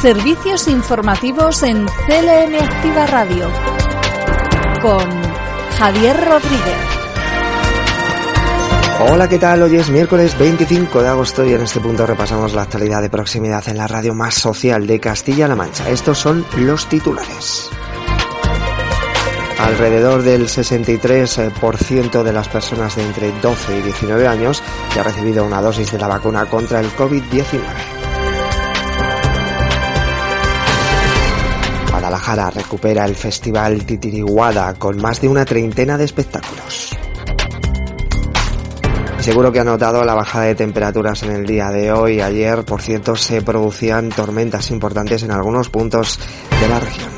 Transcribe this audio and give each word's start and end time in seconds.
Servicios 0.00 0.68
informativos 0.68 1.64
en 1.64 1.84
CLM 1.84 2.54
Activa 2.62 3.04
Radio 3.06 3.50
con 4.80 5.04
Javier 5.76 6.16
Rodríguez. 6.24 6.76
Hola, 9.00 9.28
¿qué 9.28 9.38
tal? 9.40 9.62
Hoy 9.62 9.74
es 9.74 9.90
miércoles 9.90 10.38
25 10.38 11.02
de 11.02 11.08
agosto 11.08 11.44
y 11.44 11.52
en 11.52 11.62
este 11.62 11.80
punto 11.80 12.06
repasamos 12.06 12.54
la 12.54 12.62
actualidad 12.62 13.02
de 13.02 13.10
proximidad 13.10 13.68
en 13.68 13.76
la 13.76 13.88
radio 13.88 14.14
más 14.14 14.36
social 14.36 14.86
de 14.86 15.00
Castilla-La 15.00 15.56
Mancha. 15.56 15.90
Estos 15.90 16.16
son 16.16 16.46
los 16.58 16.88
titulares. 16.88 17.68
Alrededor 19.58 20.22
del 20.22 20.46
63% 20.46 22.22
de 22.22 22.32
las 22.32 22.48
personas 22.48 22.94
de 22.94 23.02
entre 23.02 23.32
12 23.40 23.78
y 23.78 23.82
19 23.82 24.28
años 24.28 24.62
ya 24.94 25.00
ha 25.00 25.04
recibido 25.04 25.44
una 25.44 25.60
dosis 25.60 25.90
de 25.90 25.98
la 25.98 26.06
vacuna 26.06 26.46
contra 26.46 26.78
el 26.78 26.86
COVID-19. 26.94 27.97
Guadalajara 32.18 32.50
recupera 32.50 33.04
el 33.04 33.14
festival 33.14 33.84
Titiriguada 33.84 34.74
con 34.74 35.00
más 35.00 35.20
de 35.20 35.28
una 35.28 35.44
treintena 35.44 35.96
de 35.96 36.04
espectáculos. 36.04 36.90
Seguro 39.20 39.52
que 39.52 39.60
ha 39.60 39.64
notado 39.64 40.02
la 40.04 40.14
bajada 40.14 40.46
de 40.46 40.56
temperaturas 40.56 41.22
en 41.22 41.30
el 41.30 41.46
día 41.46 41.70
de 41.70 41.92
hoy. 41.92 42.20
Ayer, 42.20 42.64
por 42.64 42.82
cierto, 42.82 43.14
se 43.14 43.42
producían 43.42 44.08
tormentas 44.08 44.72
importantes 44.72 45.22
en 45.22 45.30
algunos 45.30 45.68
puntos 45.68 46.18
de 46.60 46.68
la 46.68 46.80
región. 46.80 47.10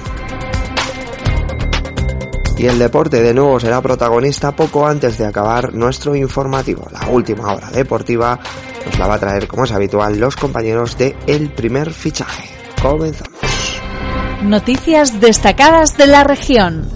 Y 2.59 2.67
el 2.67 2.79
deporte 2.79 3.23
de 3.23 3.33
nuevo 3.33 3.59
será 3.59 3.81
protagonista 3.81 4.53
poco 4.53 4.87
antes 4.87 5.17
de 5.17 5.27
acabar 5.27 5.73
nuestro 5.73 6.15
informativo. 6.15 6.87
La 6.93 7.09
última 7.09 7.55
hora 7.55 7.71
deportiva 7.71 8.39
nos 8.85 8.99
la 8.99 9.07
va 9.07 9.15
a 9.15 9.21
traer, 9.21 9.49
como 9.49 9.65
es 9.65 9.73
habitual, 9.73 10.19
los 10.19 10.37
compañeros 10.37 10.99
de 10.99 11.17
El 11.27 11.51
Primer 11.53 11.91
Fichaje. 11.91 12.51
Comenzamos. 12.83 13.50
Noticias 14.43 15.21
destacadas 15.21 15.97
de 15.99 16.07
la 16.07 16.25
región. 16.25 16.89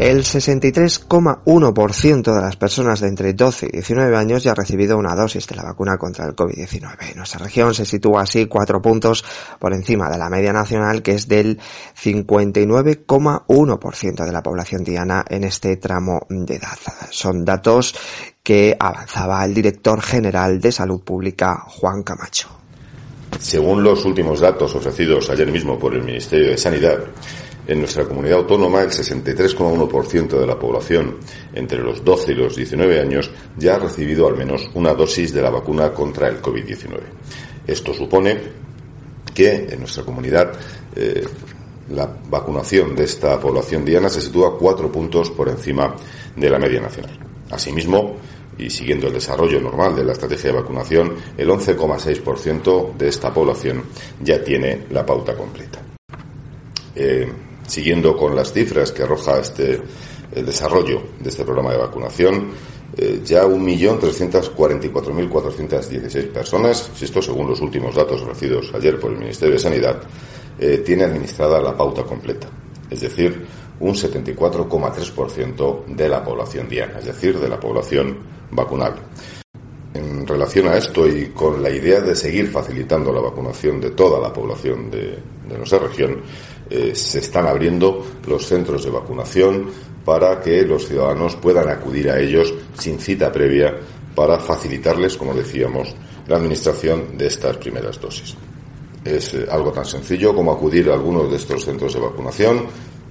El 0.00 0.24
63,1% 0.24 2.34
de 2.34 2.40
las 2.40 2.56
personas 2.56 3.00
de 3.00 3.08
entre 3.08 3.34
12 3.34 3.66
y 3.66 3.72
19 3.72 4.16
años 4.16 4.42
ya 4.42 4.52
ha 4.52 4.54
recibido 4.54 4.96
una 4.96 5.14
dosis 5.14 5.46
de 5.46 5.56
la 5.56 5.62
vacuna 5.62 5.98
contra 5.98 6.24
el 6.24 6.34
COVID-19. 6.34 7.10
En 7.10 7.18
nuestra 7.18 7.44
región 7.44 7.74
se 7.74 7.84
sitúa 7.84 8.22
así 8.22 8.46
cuatro 8.46 8.80
puntos 8.80 9.26
por 9.58 9.74
encima 9.74 10.08
de 10.08 10.16
la 10.16 10.30
media 10.30 10.54
nacional, 10.54 11.02
que 11.02 11.12
es 11.12 11.28
del 11.28 11.60
59,1% 12.02 14.24
de 14.24 14.32
la 14.32 14.42
población 14.42 14.84
diana 14.84 15.22
en 15.28 15.44
este 15.44 15.76
tramo 15.76 16.26
de 16.30 16.56
edad. 16.56 16.78
Son 17.10 17.44
datos 17.44 17.94
que 18.42 18.74
avanzaba 18.80 19.44
el 19.44 19.52
director 19.52 20.00
general 20.00 20.62
de 20.62 20.72
Salud 20.72 21.04
Pública, 21.04 21.62
Juan 21.66 22.02
Camacho. 22.02 22.63
Según 23.38 23.82
los 23.82 24.04
últimos 24.04 24.40
datos 24.40 24.74
ofrecidos 24.74 25.30
ayer 25.30 25.50
mismo 25.50 25.78
por 25.78 25.94
el 25.94 26.02
Ministerio 26.02 26.50
de 26.50 26.58
Sanidad, 26.58 26.98
en 27.66 27.78
nuestra 27.78 28.04
comunidad 28.04 28.38
autónoma, 28.38 28.82
el 28.82 28.90
63,1% 28.90 30.38
de 30.38 30.46
la 30.46 30.58
población 30.58 31.16
entre 31.54 31.78
los 31.78 32.04
12 32.04 32.32
y 32.32 32.34
los 32.34 32.56
19 32.56 33.00
años 33.00 33.30
ya 33.56 33.76
ha 33.76 33.78
recibido 33.78 34.26
al 34.26 34.36
menos 34.36 34.70
una 34.74 34.92
dosis 34.92 35.32
de 35.32 35.42
la 35.42 35.50
vacuna 35.50 35.92
contra 35.92 36.28
el 36.28 36.42
COVID-19. 36.42 37.00
Esto 37.66 37.94
supone 37.94 38.38
que 39.32 39.66
en 39.70 39.78
nuestra 39.78 40.04
comunidad 40.04 40.52
eh, 40.94 41.26
la 41.90 42.06
vacunación 42.28 42.94
de 42.94 43.04
esta 43.04 43.40
población 43.40 43.84
diana 43.84 44.08
se 44.08 44.20
sitúa 44.20 44.58
cuatro 44.58 44.92
puntos 44.92 45.30
por 45.30 45.48
encima 45.48 45.94
de 46.36 46.50
la 46.50 46.58
media 46.58 46.80
nacional. 46.80 47.18
Asimismo, 47.50 48.16
y 48.58 48.70
siguiendo 48.70 49.08
el 49.08 49.14
desarrollo 49.14 49.60
normal 49.60 49.96
de 49.96 50.04
la 50.04 50.12
estrategia 50.12 50.50
de 50.50 50.60
vacunación, 50.60 51.14
el 51.36 51.48
11,6% 51.48 52.96
de 52.96 53.08
esta 53.08 53.32
población 53.32 53.84
ya 54.20 54.42
tiene 54.42 54.86
la 54.90 55.04
pauta 55.04 55.34
completa. 55.34 55.80
Eh, 56.94 57.30
siguiendo 57.66 58.16
con 58.16 58.36
las 58.36 58.52
cifras 58.52 58.92
que 58.92 59.02
arroja 59.02 59.38
este 59.38 59.80
el 60.34 60.46
desarrollo 60.46 61.02
de 61.20 61.28
este 61.28 61.44
programa 61.44 61.72
de 61.72 61.78
vacunación, 61.78 62.48
eh, 62.96 63.20
ya 63.24 63.44
1.344.416 63.44 66.32
personas, 66.32 66.90
esto 67.00 67.22
según 67.22 67.48
los 67.48 67.60
últimos 67.60 67.94
datos 67.94 68.20
ofrecidos 68.22 68.72
ayer 68.74 68.98
por 68.98 69.12
el 69.12 69.18
Ministerio 69.18 69.54
de 69.54 69.60
Sanidad, 69.60 70.02
eh, 70.58 70.82
tiene 70.84 71.04
administrada 71.04 71.60
la 71.60 71.76
pauta 71.76 72.02
completa, 72.04 72.48
es 72.90 73.00
decir, 73.00 73.46
un 73.80 73.94
74,3% 73.94 75.86
de 75.86 76.08
la 76.08 76.22
población 76.22 76.68
diana, 76.68 76.98
es 76.98 77.06
decir, 77.06 77.38
de 77.38 77.48
la 77.48 77.58
población 77.58 78.18
vacunable. 78.50 79.00
En 79.94 80.26
relación 80.26 80.68
a 80.68 80.76
esto 80.76 81.06
y 81.06 81.26
con 81.28 81.62
la 81.62 81.70
idea 81.70 82.00
de 82.00 82.16
seguir 82.16 82.48
facilitando 82.48 83.12
la 83.12 83.20
vacunación 83.20 83.80
de 83.80 83.90
toda 83.90 84.20
la 84.20 84.32
población 84.32 84.90
de, 84.90 85.18
nuestra 85.56 85.78
región, 85.78 86.20
eh, 86.68 86.94
se 86.94 87.20
están 87.20 87.46
abriendo 87.46 88.04
los 88.26 88.46
centros 88.46 88.84
de 88.84 88.90
vacunación 88.90 89.70
para 90.04 90.40
que 90.40 90.62
los 90.62 90.86
ciudadanos 90.86 91.36
puedan 91.36 91.68
acudir 91.68 92.10
a 92.10 92.18
ellos 92.18 92.52
sin 92.78 92.98
cita 92.98 93.30
previa 93.30 93.74
para 94.14 94.38
facilitarles, 94.38 95.16
como 95.16 95.34
decíamos, 95.34 95.94
la 96.26 96.36
administración 96.36 97.16
de 97.16 97.26
estas 97.26 97.56
primeras 97.58 98.00
dosis. 98.00 98.36
Es 99.04 99.34
eh, 99.34 99.46
algo 99.50 99.70
tan 99.72 99.84
sencillo 99.84 100.34
como 100.34 100.52
acudir 100.52 100.90
a 100.90 100.94
algunos 100.94 101.30
de 101.30 101.36
estos 101.36 101.64
centros 101.64 101.94
de 101.94 102.00
vacunación, 102.00 102.66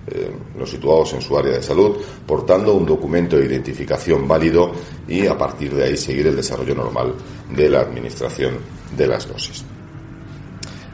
eh, 0.07 0.31
los 0.57 0.69
situados 0.69 1.13
en 1.13 1.21
su 1.21 1.37
área 1.37 1.53
de 1.53 1.63
salud, 1.63 1.97
portando 2.25 2.73
un 2.73 2.85
documento 2.85 3.37
de 3.37 3.45
identificación 3.45 4.27
válido 4.27 4.71
y 5.07 5.25
a 5.27 5.37
partir 5.37 5.73
de 5.73 5.85
ahí 5.85 5.97
seguir 5.97 6.27
el 6.27 6.35
desarrollo 6.35 6.75
normal 6.75 7.13
de 7.55 7.69
la 7.69 7.81
administración 7.81 8.57
de 8.97 9.07
las 9.07 9.27
dosis. 9.27 9.63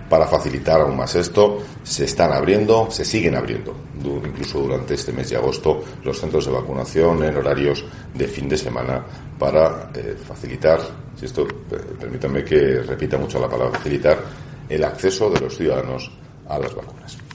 Para 0.10 0.26
facilitar 0.26 0.82
aún 0.82 0.98
más 0.98 1.16
esto, 1.16 1.60
se 1.84 2.06
están 2.06 2.32
abriendo, 2.34 2.90
se 2.90 3.06
siguen 3.06 3.36
abriendo, 3.36 3.76
incluso 4.04 4.60
durante 4.60 4.96
este 4.96 5.12
mes 5.12 5.30
de 5.30 5.38
agosto, 5.38 5.84
los 6.04 6.20
centros 6.20 6.46
de 6.48 6.52
vacunación 6.52 7.24
en 7.24 7.38
horarios 7.38 7.86
de 8.16 8.28
fin 8.28 8.50
de 8.50 8.58
semana 8.58 9.06
para 9.38 9.92
eh, 9.94 10.16
facilitar, 10.28 10.80
si 11.16 11.26
esto, 11.26 11.44
eh, 11.44 11.78
permítanme 12.00 12.44
que 12.44 12.82
repita 12.82 13.20
mucho 13.20 13.40
la 13.40 13.48
palabra 13.48 13.78
facilitar, 13.78 14.20
el 14.68 14.84
acceso 14.84 15.30
de 15.30 15.42
los 15.42 15.56
ciudadanos 15.56 16.12
a 16.48 16.58
las 16.58 16.74
vacunas. 16.74 17.29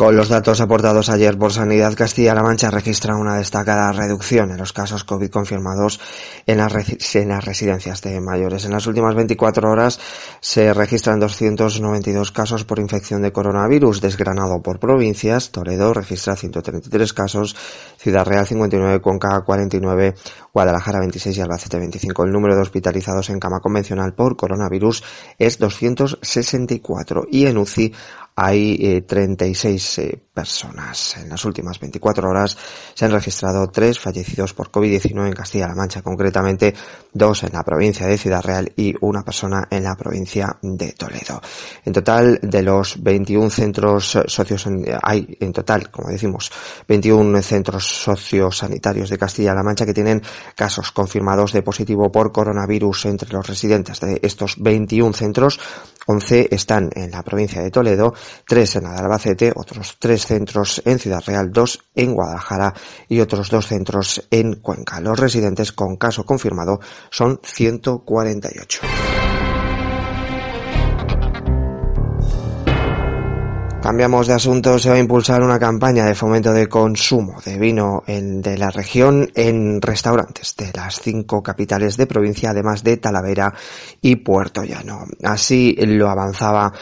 Con 0.00 0.16
los 0.16 0.30
datos 0.30 0.62
aportados 0.62 1.10
ayer 1.10 1.36
por 1.36 1.52
Sanidad 1.52 1.94
Castilla-La 1.94 2.42
Mancha 2.42 2.70
registra 2.70 3.16
una 3.16 3.36
destacada 3.36 3.92
reducción 3.92 4.50
en 4.50 4.56
los 4.56 4.72
casos 4.72 5.04
COVID 5.04 5.28
confirmados 5.28 6.00
en 6.46 6.56
las, 6.56 6.72
en 7.16 7.28
las, 7.28 7.44
residencias 7.44 8.00
de 8.00 8.18
mayores. 8.18 8.64
En 8.64 8.70
las 8.70 8.86
últimas 8.86 9.14
24 9.14 9.70
horas 9.70 10.00
se 10.40 10.72
registran 10.72 11.20
292 11.20 12.32
casos 12.32 12.64
por 12.64 12.78
infección 12.78 13.20
de 13.20 13.30
coronavirus, 13.30 14.00
desgranado 14.00 14.62
por 14.62 14.78
provincias. 14.78 15.50
Toledo 15.50 15.92
registra 15.92 16.34
133 16.34 17.12
casos, 17.12 17.54
Ciudad 17.98 18.24
Real 18.24 18.46
59, 18.46 19.02
Cuenca 19.02 19.38
49, 19.42 20.14
Guadalajara 20.54 21.00
26 21.00 21.36
y 21.36 21.40
Albacete 21.42 21.76
25. 21.76 22.24
El 22.24 22.32
número 22.32 22.56
de 22.56 22.62
hospitalizados 22.62 23.28
en 23.28 23.38
cama 23.38 23.60
convencional 23.60 24.14
por 24.14 24.38
coronavirus 24.38 25.04
es 25.38 25.58
264 25.58 27.26
y 27.30 27.44
en 27.44 27.58
UCI 27.58 27.92
hay 28.34 28.78
eh, 28.80 29.02
36 29.02 29.98
eh, 29.98 30.22
personas. 30.32 31.16
En 31.18 31.28
las 31.28 31.44
últimas 31.44 31.78
24 31.78 32.28
horas 32.28 32.56
se 32.94 33.04
han 33.04 33.10
registrado 33.10 33.68
tres 33.68 33.98
fallecidos 33.98 34.54
por 34.54 34.70
COVID-19 34.70 35.26
en 35.26 35.32
Castilla-La 35.32 35.74
Mancha, 35.74 36.02
concretamente 36.02 36.74
dos 37.12 37.42
en 37.42 37.52
la 37.52 37.62
provincia 37.62 38.06
de 38.06 38.16
Ciudad 38.16 38.42
Real 38.42 38.72
y 38.76 38.94
una 39.00 39.22
persona 39.22 39.66
en 39.70 39.84
la 39.84 39.96
provincia 39.96 40.56
de 40.62 40.92
Toledo. 40.92 41.40
En 41.84 41.92
total, 41.92 42.38
de 42.42 42.62
los 42.62 43.02
21 43.02 43.50
centros 43.50 44.18
socios, 44.26 44.66
hay 45.02 45.36
en 45.40 45.52
total, 45.52 45.90
como 45.90 46.08
decimos, 46.08 46.50
21 46.88 47.42
centros 47.42 47.84
sociosanitarios 47.84 49.10
de 49.10 49.18
Castilla-La 49.18 49.62
Mancha 49.62 49.84
que 49.84 49.94
tienen 49.94 50.22
casos 50.54 50.92
confirmados 50.92 51.52
de 51.52 51.62
positivo 51.62 52.10
por 52.10 52.32
coronavirus 52.32 53.06
entre 53.06 53.32
los 53.32 53.46
residentes 53.46 54.00
de 54.00 54.20
estos 54.22 54.56
21 54.58 55.12
centros. 55.12 55.60
11 56.10 56.48
están 56.50 56.90
en 56.94 57.12
la 57.12 57.22
provincia 57.22 57.62
de 57.62 57.70
Toledo, 57.70 58.12
3 58.46 58.76
en 58.76 58.86
Albacete, 58.86 59.52
otros 59.54 59.96
3 59.98 60.26
centros 60.26 60.82
en 60.84 60.98
Ciudad 60.98 61.22
Real, 61.24 61.52
2 61.52 61.78
en 61.94 62.14
Guadalajara 62.14 62.74
y 63.08 63.20
otros 63.20 63.48
2 63.48 63.66
centros 63.66 64.26
en 64.30 64.54
Cuenca. 64.56 65.00
Los 65.00 65.18
residentes 65.18 65.70
con 65.72 65.96
caso 65.96 66.24
confirmado 66.24 66.80
son 67.10 67.40
148. 67.44 68.80
Cambiamos 73.82 74.26
de 74.26 74.34
asunto, 74.34 74.78
se 74.78 74.90
va 74.90 74.96
a 74.96 74.98
impulsar 74.98 75.42
una 75.42 75.58
campaña 75.58 76.04
de 76.04 76.14
fomento 76.14 76.52
de 76.52 76.68
consumo 76.68 77.40
de 77.40 77.58
vino 77.58 78.02
en, 78.06 78.42
de 78.42 78.58
la 78.58 78.70
región 78.70 79.30
en 79.34 79.80
restaurantes 79.80 80.54
de 80.54 80.70
las 80.74 81.00
cinco 81.00 81.42
capitales 81.42 81.96
de 81.96 82.06
provincia, 82.06 82.50
además 82.50 82.84
de 82.84 82.98
Talavera 82.98 83.54
y 84.02 84.16
Puerto 84.16 84.62
Llano. 84.64 85.06
Así 85.24 85.74
lo 85.78 86.10
avanzaba 86.10 86.72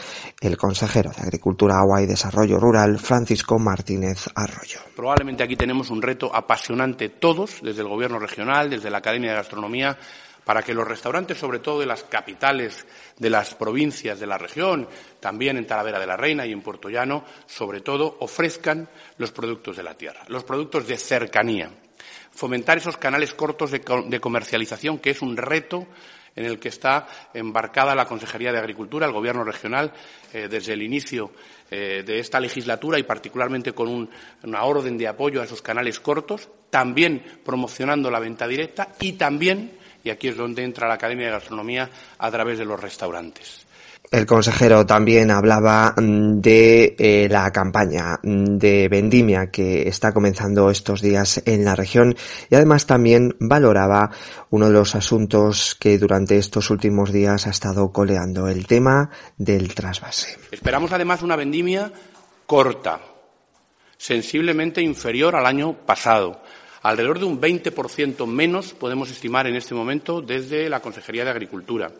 el 0.41 0.57
consejero 0.57 1.11
de 1.11 1.21
Agricultura, 1.21 1.79
Agua 1.79 2.01
y 2.01 2.05
Desarrollo 2.05 2.59
Rural, 2.59 2.99
Francisco 2.99 3.57
Martínez 3.57 4.27
Arroyo. 4.35 4.79
Probablemente 4.93 5.43
aquí 5.43 5.55
tenemos 5.55 5.89
un 5.89 6.01
reto 6.01 6.35
apasionante 6.35 7.07
todos, 7.07 7.61
desde 7.63 7.81
el 7.81 7.87
Gobierno 7.87 8.19
regional, 8.19 8.69
desde 8.69 8.89
la 8.89 8.97
Academia 8.97 9.31
de 9.31 9.37
Gastronomía, 9.37 9.97
para 10.49 10.63
que 10.63 10.73
los 10.73 10.87
restaurantes, 10.87 11.37
sobre 11.37 11.59
todo 11.59 11.79
de 11.79 11.85
las 11.85 12.05
capitales 12.05 12.87
de 13.15 13.29
las 13.29 13.53
provincias 13.53 14.19
de 14.19 14.25
la 14.25 14.39
región, 14.39 14.87
también 15.19 15.57
en 15.57 15.67
Talavera 15.67 15.99
de 15.99 16.07
la 16.07 16.17
Reina 16.17 16.43
y 16.43 16.51
en 16.51 16.63
Puerto 16.63 16.89
Llano, 16.89 17.23
sobre 17.45 17.81
todo, 17.81 18.17
ofrezcan 18.21 18.89
los 19.19 19.31
productos 19.31 19.77
de 19.77 19.83
la 19.83 19.93
tierra, 19.93 20.21
los 20.27 20.43
productos 20.43 20.87
de 20.87 20.97
cercanía. 20.97 21.69
Fomentar 22.31 22.79
esos 22.79 22.97
canales 22.97 23.35
cortos 23.35 23.69
de, 23.69 24.19
comercialización, 24.19 24.97
que 24.97 25.11
es 25.11 25.21
un 25.21 25.37
reto 25.37 25.85
en 26.35 26.45
el 26.45 26.57
que 26.57 26.69
está 26.69 27.07
embarcada 27.31 27.93
la 27.93 28.07
Consejería 28.07 28.51
de 28.51 28.57
Agricultura, 28.57 29.05
el 29.05 29.13
Gobierno 29.13 29.43
regional, 29.43 29.93
eh, 30.33 30.47
desde 30.49 30.73
el 30.73 30.81
inicio 30.81 31.31
eh, 31.69 32.01
de 32.03 32.17
esta 32.17 32.39
legislatura 32.39 32.97
y 32.97 33.03
particularmente 33.03 33.73
con 33.73 34.09
una 34.41 34.63
orden 34.63 34.97
de 34.97 35.07
apoyo 35.07 35.41
a 35.41 35.43
esos 35.43 35.61
canales 35.61 35.99
cortos, 35.99 36.49
también 36.71 37.39
promocionando 37.45 38.09
la 38.09 38.19
venta 38.19 38.47
directa 38.47 38.95
y 38.99 39.13
también 39.13 39.77
y 40.03 40.09
aquí 40.09 40.29
es 40.29 40.37
donde 40.37 40.63
entra 40.63 40.87
la 40.87 40.95
Academia 40.95 41.27
de 41.27 41.33
Gastronomía 41.33 41.89
a 42.17 42.31
través 42.31 42.57
de 42.57 42.65
los 42.65 42.79
restaurantes. 42.79 43.65
El 44.11 44.25
consejero 44.25 44.87
también 44.87 45.29
hablaba 45.29 45.93
mm, 45.95 46.41
de 46.41 46.95
eh, 46.97 47.27
la 47.29 47.51
campaña 47.51 48.19
mm, 48.23 48.57
de 48.57 48.87
vendimia 48.89 49.51
que 49.51 49.87
está 49.87 50.13
comenzando 50.13 50.71
estos 50.71 51.01
días 51.01 51.43
en 51.45 51.63
la 51.63 51.75
región 51.75 52.15
y 52.49 52.55
además 52.55 52.87
también 52.87 53.35
valoraba 53.39 54.09
uno 54.49 54.67
de 54.67 54.73
los 54.73 54.95
asuntos 54.95 55.75
que 55.79 55.99
durante 55.99 56.37
estos 56.37 56.71
últimos 56.71 57.11
días 57.13 57.45
ha 57.45 57.51
estado 57.51 57.91
coleando, 57.91 58.47
el 58.47 58.65
tema 58.65 59.11
del 59.37 59.75
trasvase. 59.75 60.39
Esperamos 60.51 60.91
además 60.91 61.21
una 61.21 61.35
vendimia 61.35 61.91
corta, 62.47 62.99
sensiblemente 63.95 64.81
inferior 64.81 65.35
al 65.35 65.45
año 65.45 65.73
pasado 65.85 66.41
Alrededor 66.81 67.19
de 67.19 67.25
un 67.25 67.41
20% 67.41 68.25
menos 68.25 68.73
podemos 68.73 69.11
estimar 69.11 69.47
en 69.47 69.55
este 69.55 69.75
momento 69.75 70.21
desde 70.21 70.69
la 70.69 70.79
Consejería 70.79 71.25
de 71.25 71.31
Agricultura. 71.31 71.91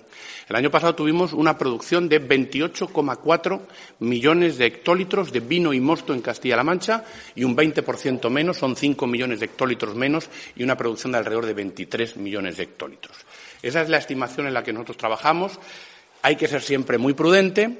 El 0.47 0.55
año 0.55 0.71
pasado 0.71 0.95
tuvimos 0.95 1.33
una 1.33 1.57
producción 1.57 2.07
de 2.07 2.25
28,4 2.25 3.61
millones 3.99 4.57
de 4.57 4.67
hectolitros 4.67 5.33
de 5.33 5.41
vino 5.41 5.73
y 5.73 5.81
mosto 5.81 6.13
en 6.13 6.21
Castilla-La 6.21 6.63
Mancha 6.63 7.03
y 7.35 7.43
un 7.43 7.57
20% 7.57 8.29
menos, 8.29 8.57
son 8.57 8.75
5 8.75 9.05
millones 9.05 9.39
de 9.39 9.47
hectolitros 9.47 9.95
menos 9.95 10.29
y 10.55 10.63
una 10.63 10.77
producción 10.77 11.11
de 11.11 11.17
alrededor 11.17 11.45
de 11.45 11.53
23 11.53 12.15
millones 12.17 12.55
de 12.55 12.63
hectolitros. 12.63 13.17
Esa 13.61 13.81
es 13.81 13.89
la 13.89 13.97
estimación 13.97 14.47
en 14.47 14.53
la 14.53 14.63
que 14.63 14.71
nosotros 14.71 14.97
trabajamos. 14.97 15.59
Hay 16.21 16.35
que 16.35 16.47
ser 16.47 16.61
siempre 16.61 16.97
muy 16.97 17.13
prudente, 17.13 17.79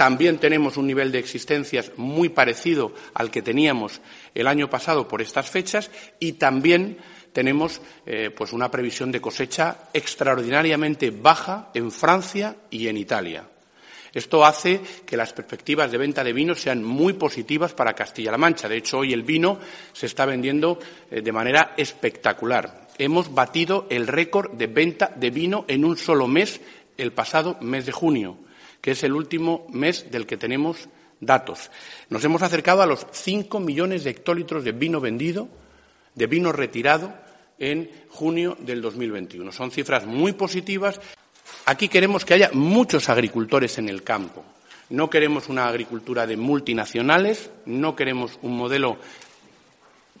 también 0.00 0.38
tenemos 0.38 0.78
un 0.78 0.86
nivel 0.86 1.12
de 1.12 1.18
existencias 1.18 1.92
muy 1.98 2.30
parecido 2.30 2.94
al 3.12 3.30
que 3.30 3.42
teníamos 3.42 4.00
el 4.34 4.46
año 4.46 4.70
pasado 4.70 5.06
por 5.06 5.20
estas 5.20 5.50
fechas 5.50 5.90
y 6.18 6.32
también 6.40 6.96
tenemos 7.34 7.82
eh, 8.06 8.30
pues 8.34 8.54
una 8.54 8.70
previsión 8.70 9.12
de 9.12 9.20
cosecha 9.20 9.90
extraordinariamente 9.92 11.10
baja 11.10 11.68
en 11.74 11.92
Francia 11.92 12.56
y 12.70 12.88
en 12.88 12.96
Italia. 12.96 13.44
Esto 14.14 14.42
hace 14.42 14.80
que 15.04 15.18
las 15.18 15.34
perspectivas 15.34 15.92
de 15.92 15.98
venta 15.98 16.24
de 16.24 16.32
vino 16.32 16.54
sean 16.54 16.82
muy 16.82 17.12
positivas 17.12 17.74
para 17.74 17.92
Castilla-La 17.92 18.38
Mancha. 18.38 18.70
De 18.70 18.78
hecho, 18.78 19.00
hoy 19.00 19.12
el 19.12 19.22
vino 19.22 19.58
se 19.92 20.06
está 20.06 20.24
vendiendo 20.24 20.78
eh, 21.10 21.20
de 21.20 21.32
manera 21.32 21.74
espectacular. 21.76 22.88
Hemos 22.96 23.34
batido 23.34 23.86
el 23.90 24.06
récord 24.06 24.52
de 24.52 24.66
venta 24.66 25.12
de 25.14 25.28
vino 25.28 25.66
en 25.68 25.84
un 25.84 25.98
solo 25.98 26.26
mes, 26.26 26.58
el 26.96 27.12
pasado 27.12 27.58
mes 27.60 27.84
de 27.84 27.92
junio 27.92 28.38
que 28.80 28.92
es 28.92 29.02
el 29.04 29.12
último 29.12 29.66
mes 29.70 30.10
del 30.10 30.26
que 30.26 30.36
tenemos 30.36 30.88
datos. 31.20 31.70
Nos 32.08 32.24
hemos 32.24 32.42
acercado 32.42 32.82
a 32.82 32.86
los 32.86 33.06
cinco 33.12 33.60
millones 33.60 34.04
de 34.04 34.10
hectolitros 34.10 34.64
de 34.64 34.72
vino 34.72 35.00
vendido, 35.00 35.48
de 36.14 36.26
vino 36.26 36.52
retirado 36.52 37.12
en 37.58 37.90
junio 38.08 38.56
del 38.60 38.80
2021. 38.82 39.52
Son 39.52 39.70
cifras 39.70 40.06
muy 40.06 40.32
positivas. 40.32 41.00
Aquí 41.66 41.88
queremos 41.88 42.24
que 42.24 42.34
haya 42.34 42.50
muchos 42.52 43.08
agricultores 43.08 43.78
en 43.78 43.88
el 43.88 44.02
campo. 44.02 44.44
No 44.88 45.08
queremos 45.08 45.48
una 45.48 45.68
agricultura 45.68 46.26
de 46.26 46.36
multinacionales, 46.36 47.50
no 47.66 47.94
queremos 47.94 48.38
un 48.42 48.56
modelo, 48.56 48.96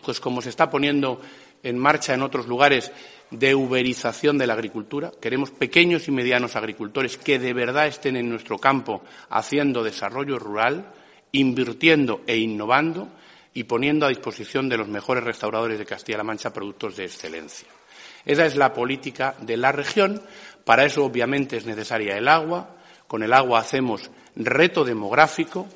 pues 0.04 0.20
como 0.20 0.42
se 0.42 0.50
está 0.50 0.70
poniendo 0.70 1.20
en 1.62 1.78
marcha 1.78 2.14
en 2.14 2.22
otros 2.22 2.46
lugares, 2.46 2.92
de 3.30 3.54
uberización 3.54 4.38
de 4.38 4.46
la 4.46 4.54
agricultura. 4.54 5.12
Queremos 5.20 5.50
pequeños 5.50 6.08
y 6.08 6.10
medianos 6.10 6.56
agricultores 6.56 7.16
que 7.16 7.38
de 7.38 7.52
verdad 7.52 7.86
estén 7.86 8.16
en 8.16 8.28
nuestro 8.28 8.58
campo 8.58 9.02
haciendo 9.28 9.84
desarrollo 9.84 10.38
rural, 10.38 10.92
invirtiendo 11.32 12.22
e 12.26 12.36
innovando 12.38 13.08
y 13.54 13.64
poniendo 13.64 14.06
a 14.06 14.08
disposición 14.08 14.68
de 14.68 14.76
los 14.76 14.88
mejores 14.88 15.24
restauradores 15.24 15.78
de 15.78 15.86
Castilla-La 15.86 16.24
Mancha 16.24 16.52
productos 16.52 16.96
de 16.96 17.04
excelencia. 17.04 17.68
Esa 18.24 18.46
es 18.46 18.56
la 18.56 18.72
política 18.72 19.34
de 19.40 19.56
la 19.56 19.72
región. 19.72 20.20
Para 20.64 20.84
eso, 20.84 21.04
obviamente, 21.04 21.56
es 21.56 21.66
necesaria 21.66 22.16
el 22.16 22.28
agua. 22.28 22.76
Con 23.06 23.22
el 23.22 23.32
agua 23.32 23.60
hacemos 23.60 24.10
reto 24.36 24.84
demográfico, 24.84 25.66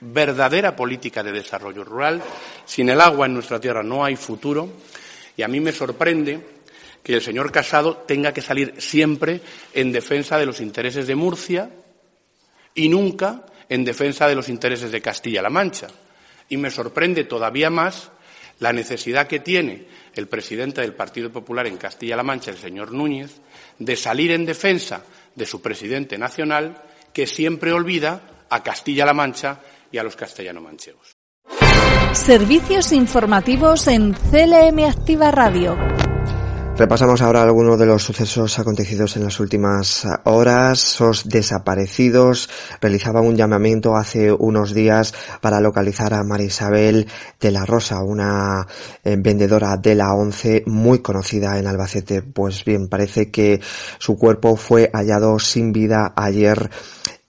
verdadera 0.00 0.76
política 0.76 1.22
de 1.22 1.32
desarrollo 1.32 1.84
rural. 1.84 2.22
Sin 2.64 2.88
el 2.88 3.00
agua 3.00 3.26
en 3.26 3.34
nuestra 3.34 3.60
tierra 3.60 3.82
no 3.82 4.04
hay 4.04 4.16
futuro. 4.16 4.70
Y 5.38 5.42
a 5.44 5.48
mí 5.48 5.60
me 5.60 5.70
sorprende 5.70 6.40
que 7.00 7.14
el 7.14 7.22
señor 7.22 7.52
Casado 7.52 7.98
tenga 7.98 8.34
que 8.34 8.42
salir 8.42 8.74
siempre 8.78 9.40
en 9.72 9.92
defensa 9.92 10.36
de 10.36 10.44
los 10.44 10.60
intereses 10.60 11.06
de 11.06 11.14
Murcia 11.14 11.70
y 12.74 12.88
nunca 12.88 13.46
en 13.68 13.84
defensa 13.84 14.26
de 14.26 14.34
los 14.34 14.48
intereses 14.48 14.90
de 14.90 15.00
Castilla-La 15.00 15.48
Mancha. 15.48 15.86
Y 16.48 16.56
me 16.56 16.72
sorprende 16.72 17.22
todavía 17.22 17.70
más 17.70 18.10
la 18.58 18.72
necesidad 18.72 19.28
que 19.28 19.38
tiene 19.38 19.86
el 20.16 20.26
presidente 20.26 20.80
del 20.80 20.94
Partido 20.94 21.30
Popular 21.30 21.68
en 21.68 21.76
Castilla-La 21.76 22.24
Mancha, 22.24 22.50
el 22.50 22.58
señor 22.58 22.90
Núñez, 22.90 23.40
de 23.78 23.94
salir 23.94 24.32
en 24.32 24.44
defensa 24.44 25.04
de 25.36 25.46
su 25.46 25.62
presidente 25.62 26.18
nacional, 26.18 26.82
que 27.12 27.28
siempre 27.28 27.72
olvida 27.72 28.44
a 28.50 28.60
Castilla-La 28.64 29.14
Mancha 29.14 29.60
y 29.92 29.98
a 29.98 30.02
los 30.02 30.16
castellano-manchegos. 30.16 31.17
Servicios 32.12 32.92
informativos 32.92 33.86
en 33.86 34.12
CLM 34.12 34.84
Activa 34.88 35.30
Radio. 35.30 35.76
Repasamos 36.76 37.22
ahora 37.22 37.42
algunos 37.42 37.78
de 37.78 37.86
los 37.86 38.04
sucesos 38.04 38.58
acontecidos 38.58 39.16
en 39.16 39.24
las 39.24 39.40
últimas 39.40 40.06
horas. 40.24 41.00
Los 41.00 41.28
desaparecidos 41.28 42.48
realizaban 42.80 43.26
un 43.26 43.36
llamamiento 43.36 43.96
hace 43.96 44.32
unos 44.32 44.74
días 44.74 45.12
para 45.40 45.60
localizar 45.60 46.14
a 46.14 46.22
Marisabel 46.22 47.08
de 47.40 47.50
la 47.50 47.66
Rosa, 47.66 48.00
una 48.00 48.66
eh, 49.04 49.16
vendedora 49.18 49.76
de 49.76 49.94
la 49.96 50.14
ONCE 50.14 50.62
muy 50.66 51.00
conocida 51.00 51.58
en 51.58 51.66
Albacete. 51.66 52.22
Pues 52.22 52.64
bien, 52.64 52.88
parece 52.88 53.30
que 53.30 53.60
su 53.98 54.16
cuerpo 54.16 54.56
fue 54.56 54.90
hallado 54.92 55.38
sin 55.40 55.72
vida 55.72 56.12
ayer 56.16 56.70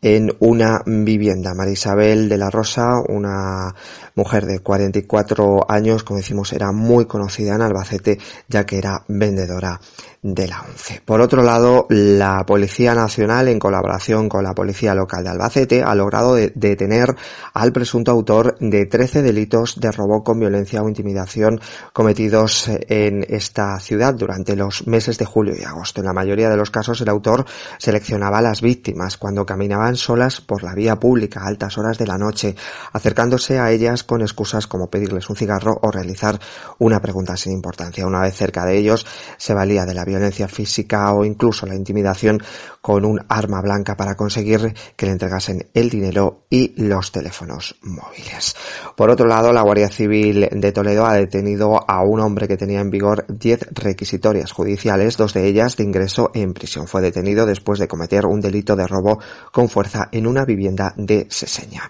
en 0.02 0.36
una 0.40 0.82
vivienda. 0.86 1.54
Marisabel 1.54 2.30
de 2.30 2.38
la 2.38 2.50
Rosa, 2.50 3.02
una 3.08 3.74
mujer 4.16 4.46
de 4.46 4.60
44 4.60 5.66
años, 5.70 6.04
como 6.04 6.18
decimos, 6.18 6.54
era 6.54 6.72
muy 6.72 7.06
conocida 7.06 7.56
en 7.56 7.62
Albacete, 7.62 8.18
ya 8.48 8.66
que 8.66 8.78
era 8.78 9.04
vendedora 9.08 9.80
de 10.22 10.48
la 10.48 10.62
ONCE. 10.62 11.02
Por 11.06 11.22
otro 11.22 11.44
lado, 11.44 11.86
la 11.90 12.46
Policía 12.46 12.94
Nacional, 12.94 13.48
en 13.48 13.58
colaboración 13.58 14.28
con 14.28 14.44
la 14.44 14.54
Policía 14.54 14.94
Local 14.94 15.24
de 15.24 15.30
Albacete, 15.30 15.84
ha 15.84 15.96
logrado 15.96 16.36
detener 16.36 17.16
al 17.54 17.72
presunto 17.72 18.12
autor 18.12 18.58
de 18.60 18.86
13 18.86 19.22
delitos 19.22 19.80
de 19.80 19.92
robo 19.92 20.24
con 20.24 20.40
violencia 20.40 20.82
o 20.82 20.90
intimidación 20.90 21.62
cometidos 21.94 22.70
en 22.90 23.26
esta 23.30 23.80
ciudad 23.80 24.14
durante 24.14 24.58
los 24.58 24.88
meses 24.88 25.18
de 25.18 25.26
julio 25.26 25.56
y 25.58 25.64
agosto. 25.64 26.02
En 26.02 26.08
la 26.08 26.14
mayoría 26.14 26.50
de 26.50 26.58
los 26.58 26.70
casos, 26.70 27.00
el 27.00 27.10
autor 27.10 27.46
seleccionaba 27.78 28.40
a 28.40 28.42
las 28.42 28.62
víctimas 28.62 29.18
cuando 29.18 29.46
caminaban 29.46 29.96
solas 29.96 30.42
por 30.42 30.64
la 30.64 30.74
vía 30.74 30.98
pública 30.98 31.42
a 31.42 31.48
altas 31.48 31.78
horas 31.78 31.98
de 31.98 32.08
la 32.08 32.18
noche, 32.18 32.56
acercándose 32.92 33.58
a 33.58 33.72
ellas 33.72 34.04
con 34.04 34.22
excusas 34.22 34.68
como 34.68 34.90
pedirles 34.90 35.30
un 35.30 35.38
cigarro 35.38 35.80
o 35.82 35.92
realizar 35.92 36.40
una 36.78 37.00
pregunta 37.00 37.38
sin 37.38 37.54
importancia. 37.54 38.06
Una 38.06 38.20
vez 38.20 38.36
cerca 38.36 38.66
de 38.66 38.78
ellos, 38.78 39.06
se 39.38 39.54
valía 39.54 39.86
de 39.86 39.94
la 39.94 40.09
violencia 40.10 40.48
física 40.48 41.14
o 41.14 41.24
incluso 41.24 41.66
la 41.66 41.76
intimidación 41.76 42.42
con 42.82 43.06
un 43.06 43.20
arma 43.28 43.62
blanca 43.62 43.96
para 43.96 44.16
conseguir 44.16 44.74
que 44.96 45.06
le 45.06 45.12
entregasen 45.14 45.70
el 45.74 45.90
dinero 45.90 46.46
y 46.50 46.74
los 46.82 47.12
teléfonos 47.12 47.76
móviles. 47.82 48.56
Por 48.96 49.10
otro 49.10 49.28
lado, 49.28 49.52
la 49.52 49.62
Guardia 49.62 49.90
Civil 49.90 50.48
de 50.52 50.72
Toledo 50.72 51.06
ha 51.06 51.14
detenido 51.14 51.90
a 51.90 52.04
un 52.04 52.20
hombre 52.20 52.48
que 52.48 52.58
tenía 52.58 52.80
en 52.80 52.90
vigor 52.90 53.26
10 53.28 53.70
requisitorias 53.72 54.52
judiciales, 54.52 55.18
dos 55.18 55.34
de 55.34 55.48
ellas 55.48 55.78
de 55.78 55.84
ingreso 55.84 56.32
en 56.34 56.54
prisión. 56.54 56.88
Fue 56.88 57.02
detenido 57.02 57.46
después 57.46 57.80
de 57.80 57.88
cometer 57.88 58.26
un 58.26 58.42
delito 58.42 58.76
de 58.76 58.88
robo 58.88 59.20
con 59.52 59.70
fuerza 59.70 60.10
en 60.12 60.28
una 60.28 60.46
vivienda 60.46 60.94
de 60.98 61.28
Seseña. 61.30 61.90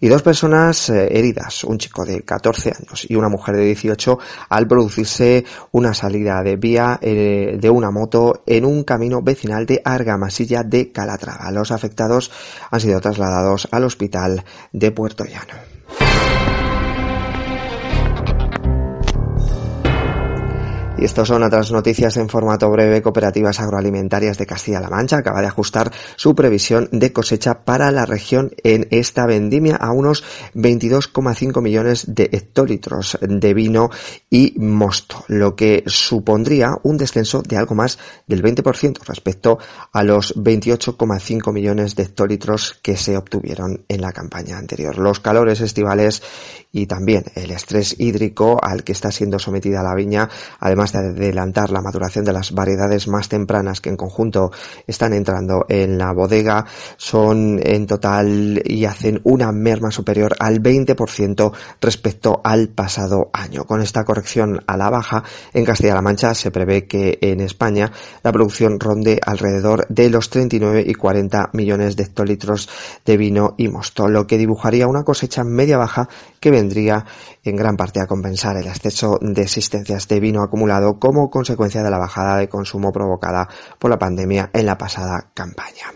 Y 0.00 0.08
dos 0.08 0.22
personas 0.22 0.90
eh, 0.90 1.08
heridas, 1.10 1.64
un 1.64 1.78
chico 1.78 2.04
de 2.04 2.22
14 2.22 2.70
años 2.70 3.06
y 3.08 3.14
una 3.14 3.28
mujer 3.28 3.56
de 3.56 3.64
18, 3.64 4.18
al 4.48 4.66
producirse 4.66 5.44
una 5.72 5.94
salida 5.94 6.42
de 6.42 6.56
vía 6.56 6.98
eh, 7.00 7.56
de 7.60 7.70
una 7.70 7.90
moto 7.90 8.42
en 8.46 8.64
un 8.64 8.84
camino 8.84 9.22
vecinal 9.22 9.66
de 9.66 9.82
Argamasilla 9.84 10.62
de 10.62 10.92
Calatrava. 10.92 11.50
Los 11.50 11.70
afectados 11.70 12.30
han 12.70 12.80
sido 12.80 13.00
trasladados 13.00 13.68
al 13.70 13.84
hospital 13.84 14.44
de 14.72 14.90
Puerto 14.90 15.24
Llano. 15.24 16.49
Y 21.00 21.04
estas 21.06 21.28
son 21.28 21.42
otras 21.42 21.72
noticias 21.72 22.18
en 22.18 22.28
formato 22.28 22.70
breve. 22.70 23.00
Cooperativas 23.00 23.58
Agroalimentarias 23.58 24.36
de 24.36 24.44
Castilla-La 24.44 24.90
Mancha 24.90 25.16
acaba 25.16 25.40
de 25.40 25.46
ajustar 25.46 25.90
su 26.14 26.34
previsión 26.34 26.90
de 26.92 27.10
cosecha 27.10 27.64
para 27.64 27.90
la 27.90 28.04
región 28.04 28.50
en 28.64 28.86
esta 28.90 29.24
vendimia 29.24 29.76
a 29.76 29.92
unos 29.92 30.22
22,5 30.54 31.62
millones 31.62 32.04
de 32.14 32.24
hectolitros 32.30 33.16
de 33.22 33.54
vino 33.54 33.88
y 34.28 34.52
mosto, 34.58 35.24
lo 35.28 35.56
que 35.56 35.84
supondría 35.86 36.76
un 36.82 36.98
descenso 36.98 37.40
de 37.40 37.56
algo 37.56 37.74
más 37.74 37.98
del 38.26 38.42
20% 38.42 38.98
respecto 39.06 39.58
a 39.92 40.04
los 40.04 40.36
28,5 40.36 41.50
millones 41.50 41.96
de 41.96 42.02
hectolitros 42.02 42.78
que 42.82 42.98
se 42.98 43.16
obtuvieron 43.16 43.86
en 43.88 44.02
la 44.02 44.12
campaña 44.12 44.58
anterior. 44.58 44.98
Los 44.98 45.20
calores 45.20 45.62
estivales 45.62 46.22
y 46.72 46.86
también 46.86 47.24
el 47.36 47.50
estrés 47.52 47.98
hídrico 47.98 48.58
al 48.62 48.84
que 48.84 48.92
está 48.92 49.10
siendo 49.10 49.38
sometida 49.38 49.82
la 49.82 49.94
viña, 49.94 50.28
además 50.58 50.89
de 50.92 50.98
adelantar 50.98 51.70
la 51.70 51.80
maduración 51.80 52.24
de 52.24 52.32
las 52.32 52.52
variedades 52.52 53.08
más 53.08 53.28
tempranas 53.28 53.80
que 53.80 53.90
en 53.90 53.96
conjunto 53.96 54.50
están 54.86 55.12
entrando 55.12 55.64
en 55.68 55.98
la 55.98 56.12
bodega, 56.12 56.64
son 56.96 57.60
en 57.62 57.86
total 57.86 58.62
y 58.64 58.84
hacen 58.84 59.20
una 59.24 59.52
merma 59.52 59.90
superior 59.90 60.34
al 60.38 60.62
20% 60.62 61.52
respecto 61.80 62.40
al 62.44 62.68
pasado 62.68 63.30
año. 63.32 63.64
Con 63.64 63.80
esta 63.80 64.04
corrección 64.04 64.62
a 64.66 64.76
la 64.76 64.90
baja, 64.90 65.24
en 65.52 65.64
Castilla-La 65.64 66.02
Mancha 66.02 66.34
se 66.34 66.50
prevé 66.50 66.86
que 66.86 67.18
en 67.20 67.40
España 67.40 67.92
la 68.22 68.32
producción 68.32 68.78
ronde 68.80 69.20
alrededor 69.24 69.86
de 69.88 70.10
los 70.10 70.30
39 70.30 70.84
y 70.86 70.94
40 70.94 71.50
millones 71.52 71.96
de 71.96 72.04
hectolitros 72.04 72.68
de 73.04 73.16
vino 73.16 73.54
y 73.56 73.68
mosto, 73.68 74.08
lo 74.08 74.26
que 74.26 74.38
dibujaría 74.38 74.86
una 74.86 75.04
cosecha 75.04 75.44
media 75.44 75.78
baja 75.78 76.08
que 76.40 76.50
vendría 76.50 77.04
en 77.44 77.56
gran 77.56 77.76
parte 77.76 78.00
a 78.00 78.06
compensar 78.06 78.56
el 78.56 78.66
exceso 78.66 79.18
de 79.20 79.42
existencias 79.42 80.08
de 80.08 80.20
vino 80.20 80.42
acumulado 80.42 80.79
como 80.98 81.30
consecuencia 81.30 81.82
de 81.82 81.90
la 81.90 81.98
bajada 81.98 82.36
de 82.36 82.48
consumo 82.48 82.92
provocada 82.92 83.48
por 83.78 83.90
la 83.90 83.98
pandemia 83.98 84.50
en 84.52 84.66
la 84.66 84.78
pasada 84.78 85.30
campaña. 85.34 85.86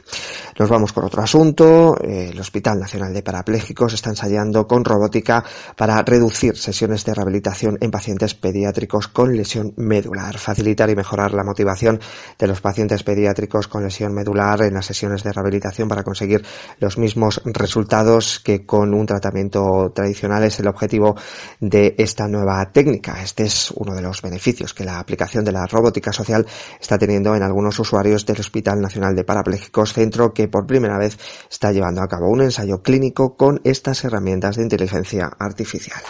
Nos 0.56 0.70
vamos 0.70 0.92
con 0.92 1.04
otro 1.04 1.20
asunto. 1.20 1.96
El 2.00 2.38
Hospital 2.38 2.78
Nacional 2.78 3.12
de 3.12 3.24
Parapléjicos 3.24 3.92
está 3.92 4.10
ensayando 4.10 4.68
con 4.68 4.84
robótica 4.84 5.44
para 5.76 6.00
reducir 6.02 6.56
sesiones 6.56 7.04
de 7.04 7.12
rehabilitación 7.12 7.76
en 7.80 7.90
pacientes 7.90 8.34
pediátricos 8.34 9.08
con 9.08 9.36
lesión 9.36 9.74
medular, 9.76 10.38
facilitar 10.38 10.88
y 10.90 10.94
mejorar 10.94 11.34
la 11.34 11.42
motivación 11.42 11.98
de 12.38 12.46
los 12.46 12.60
pacientes 12.60 13.02
pediátricos 13.02 13.66
con 13.66 13.82
lesión 13.82 14.14
medular 14.14 14.62
en 14.62 14.74
las 14.74 14.86
sesiones 14.86 15.24
de 15.24 15.32
rehabilitación 15.32 15.88
para 15.88 16.04
conseguir 16.04 16.44
los 16.78 16.98
mismos 16.98 17.42
resultados 17.44 18.38
que 18.38 18.64
con 18.64 18.94
un 18.94 19.06
tratamiento 19.06 19.90
tradicional 19.92 20.44
es 20.44 20.60
el 20.60 20.68
objetivo 20.68 21.16
de 21.58 21.96
esta 21.98 22.28
nueva 22.28 22.70
técnica. 22.70 23.20
Este 23.24 23.42
es 23.42 23.72
uno 23.72 23.92
de 23.94 24.02
los 24.02 24.22
beneficios 24.22 24.72
que 24.72 24.84
la 24.84 25.00
aplicación 25.00 25.44
de 25.44 25.50
la 25.50 25.66
robótica 25.66 26.12
social 26.12 26.46
está 26.80 26.96
teniendo 26.96 27.34
en 27.34 27.42
algunos 27.42 27.76
usuarios 27.80 28.24
del 28.24 28.38
Hospital 28.38 28.80
Nacional 28.80 29.16
de 29.16 29.24
Parapléjicos, 29.24 29.92
centro 29.92 30.32
que 30.32 30.43
por 30.48 30.66
primera 30.66 30.98
vez 30.98 31.18
está 31.50 31.72
llevando 31.72 32.02
a 32.02 32.08
cabo 32.08 32.28
un 32.28 32.42
ensayo 32.42 32.82
clínico 32.82 33.36
con 33.36 33.60
estas 33.64 34.04
herramientas 34.04 34.56
de 34.56 34.62
inteligencia 34.62 35.30
artificial. 35.38 36.00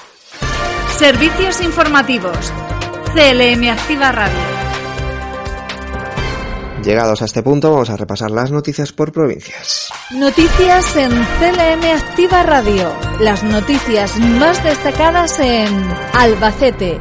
Servicios 0.98 1.60
informativos. 1.60 2.52
CLM 3.14 3.68
Activa 3.68 4.12
Radio. 4.12 4.64
Llegados 6.84 7.22
a 7.22 7.24
este 7.24 7.42
punto, 7.42 7.70
vamos 7.70 7.88
a 7.88 7.96
repasar 7.96 8.30
las 8.30 8.50
noticias 8.50 8.92
por 8.92 9.10
provincias. 9.10 9.88
Noticias 10.10 10.96
en 10.96 11.10
CLM 11.10 11.84
Activa 11.96 12.42
Radio. 12.42 12.92
Las 13.20 13.42
noticias 13.42 14.18
más 14.18 14.62
destacadas 14.62 15.38
en 15.40 15.66
Albacete, 16.12 17.00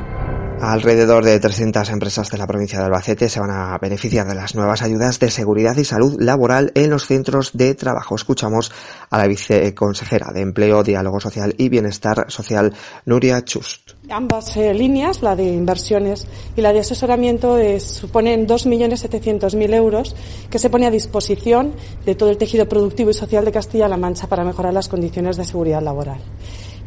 Alrededor 0.65 1.25
de 1.25 1.41
300 1.41 1.89
empresas 1.89 2.29
de 2.29 2.37
la 2.37 2.47
provincia 2.47 2.79
de 2.79 2.85
Albacete 2.85 3.27
se 3.27 3.41
van 3.41 3.51
a 3.51 3.77
beneficiar 3.79 4.25
de 4.25 4.33
las 4.33 4.55
nuevas 4.55 4.81
ayudas 4.81 5.19
de 5.19 5.29
seguridad 5.29 5.75
y 5.75 5.83
salud 5.83 6.15
laboral 6.21 6.71
en 6.73 6.89
los 6.89 7.05
centros 7.05 7.51
de 7.51 7.75
trabajo. 7.75 8.15
Escuchamos 8.15 8.71
a 9.09 9.17
la 9.17 9.27
viceconsejera 9.27 10.31
de 10.31 10.39
Empleo, 10.39 10.81
Diálogo 10.81 11.19
Social 11.19 11.53
y 11.57 11.67
Bienestar 11.67 12.27
Social, 12.29 12.73
Nuria 13.05 13.43
Chust. 13.43 13.91
Ambas 14.09 14.55
eh, 14.55 14.73
líneas, 14.73 15.21
la 15.21 15.35
de 15.35 15.43
inversiones 15.43 16.27
y 16.55 16.61
la 16.61 16.71
de 16.71 16.79
asesoramiento, 16.79 17.57
eh, 17.57 17.81
suponen 17.81 18.47
2.700.000 18.47 19.73
euros 19.73 20.15
que 20.49 20.59
se 20.59 20.69
pone 20.69 20.85
a 20.85 20.91
disposición 20.91 21.73
de 22.05 22.15
todo 22.15 22.29
el 22.29 22.37
tejido 22.37 22.69
productivo 22.69 23.09
y 23.09 23.13
social 23.13 23.43
de 23.43 23.51
Castilla-La 23.51 23.97
Mancha 23.97 24.27
para 24.27 24.45
mejorar 24.45 24.73
las 24.73 24.87
condiciones 24.87 25.35
de 25.35 25.43
seguridad 25.43 25.81
laboral. 25.81 26.21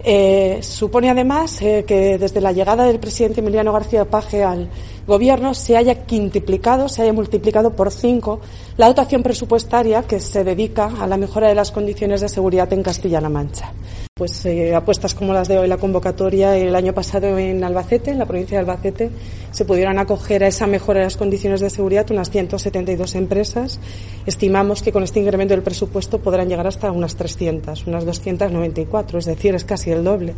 Eh, 0.04 0.58
supone 0.62 1.10
además 1.10 1.60
eh, 1.62 1.84
que 1.86 2.18
desde 2.18 2.40
la 2.40 2.52
llegada 2.52 2.84
del 2.84 3.00
presidente 3.00 3.40
Emiliano 3.40 3.72
García 3.72 4.04
Paje 4.04 4.44
al 4.44 4.68
gobierno 5.06 5.54
se 5.54 5.76
haya 5.76 6.04
quintuplicado, 6.04 6.88
se 6.88 7.02
haya 7.02 7.12
multiplicado 7.12 7.74
por 7.74 7.90
cinco 7.90 8.40
la 8.76 8.88
dotación 8.88 9.22
presupuestaria 9.22 10.02
que 10.02 10.20
se 10.20 10.44
dedica 10.44 10.92
a 11.00 11.06
la 11.06 11.16
mejora 11.16 11.48
de 11.48 11.54
las 11.54 11.70
condiciones 11.70 12.20
de 12.20 12.28
seguridad 12.28 12.72
en 12.72 12.82
Castilla-La 12.82 13.28
Mancha. 13.28 13.72
Pues 14.18 14.46
eh, 14.46 14.74
apuestas 14.74 15.14
como 15.14 15.34
las 15.34 15.46
de 15.46 15.58
hoy, 15.58 15.68
la 15.68 15.76
convocatoria 15.76 16.56
el 16.56 16.74
año 16.74 16.94
pasado 16.94 17.36
en 17.36 17.62
Albacete, 17.62 18.12
en 18.12 18.18
la 18.18 18.24
provincia 18.24 18.56
de 18.56 18.60
Albacete, 18.60 19.10
se 19.50 19.66
pudieron 19.66 19.98
acoger 19.98 20.42
a 20.42 20.46
esa 20.46 20.66
mejora 20.66 21.00
de 21.00 21.04
las 21.04 21.18
condiciones 21.18 21.60
de 21.60 21.68
seguridad 21.68 22.10
unas 22.10 22.30
172 22.30 23.14
empresas. 23.14 23.78
Estimamos 24.24 24.80
que 24.80 24.90
con 24.90 25.02
este 25.02 25.20
incremento 25.20 25.52
del 25.52 25.62
presupuesto 25.62 26.18
podrán 26.18 26.48
llegar 26.48 26.66
hasta 26.66 26.90
unas 26.92 27.14
300, 27.14 27.86
unas 27.86 28.06
294, 28.06 29.18
es 29.18 29.26
decir, 29.26 29.54
es 29.54 29.66
casi 29.66 29.90
el 29.90 30.02
doble. 30.02 30.32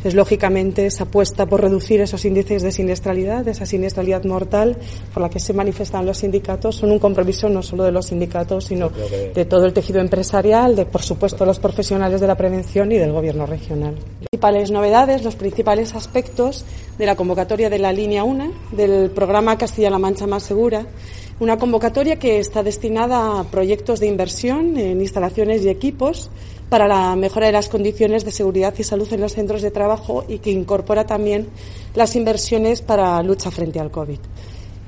Entonces, 0.00 0.14
lógicamente, 0.14 0.86
esa 0.86 1.04
apuesta 1.04 1.44
por 1.44 1.60
reducir 1.60 2.00
esos 2.00 2.24
índices 2.24 2.62
de 2.62 2.72
siniestralidad, 2.72 3.46
esa 3.46 3.66
siniestralidad 3.66 4.24
mortal 4.24 4.78
por 5.12 5.22
la 5.22 5.28
que 5.28 5.38
se 5.38 5.52
manifiestan 5.52 6.06
los 6.06 6.16
sindicatos, 6.16 6.76
son 6.76 6.90
un 6.90 6.98
compromiso 6.98 7.50
no 7.50 7.62
solo 7.62 7.84
de 7.84 7.92
los 7.92 8.06
sindicatos, 8.06 8.64
sino 8.64 8.88
de 8.88 9.44
todo 9.44 9.66
el 9.66 9.74
tejido 9.74 10.00
empresarial, 10.00 10.74
de, 10.74 10.86
por 10.86 11.02
supuesto, 11.02 11.44
los 11.44 11.58
profesionales 11.58 12.22
de 12.22 12.26
la 12.26 12.34
prevención 12.34 12.90
y 12.92 12.96
del 12.96 13.12
Gobierno 13.12 13.44
regional. 13.44 13.94
Las 13.96 14.30
principales 14.30 14.70
novedades, 14.70 15.22
los 15.22 15.36
principales 15.36 15.94
aspectos 15.94 16.64
de 16.96 17.04
la 17.04 17.14
convocatoria 17.14 17.68
de 17.68 17.78
la 17.78 17.92
línea 17.92 18.24
1 18.24 18.52
del 18.72 19.10
programa 19.10 19.58
Castilla-La 19.58 19.98
Mancha 19.98 20.26
Más 20.26 20.44
Segura, 20.44 20.86
una 21.40 21.58
convocatoria 21.58 22.16
que 22.16 22.38
está 22.38 22.62
destinada 22.62 23.40
a 23.40 23.44
proyectos 23.44 23.98
de 23.98 24.06
inversión 24.06 24.76
en 24.76 25.00
instalaciones 25.00 25.64
y 25.64 25.70
equipos 25.70 26.30
para 26.68 26.86
la 26.86 27.16
mejora 27.16 27.46
de 27.46 27.52
las 27.52 27.70
condiciones 27.70 28.24
de 28.24 28.30
seguridad 28.30 28.74
y 28.78 28.84
salud 28.84 29.10
en 29.12 29.22
los 29.22 29.32
centros 29.32 29.62
de 29.62 29.70
trabajo 29.70 30.24
y 30.28 30.38
que 30.38 30.50
incorpora 30.50 31.06
también 31.06 31.48
las 31.94 32.14
inversiones 32.14 32.82
para 32.82 33.22
lucha 33.22 33.50
frente 33.50 33.80
al 33.80 33.90
COVID. 33.90 34.18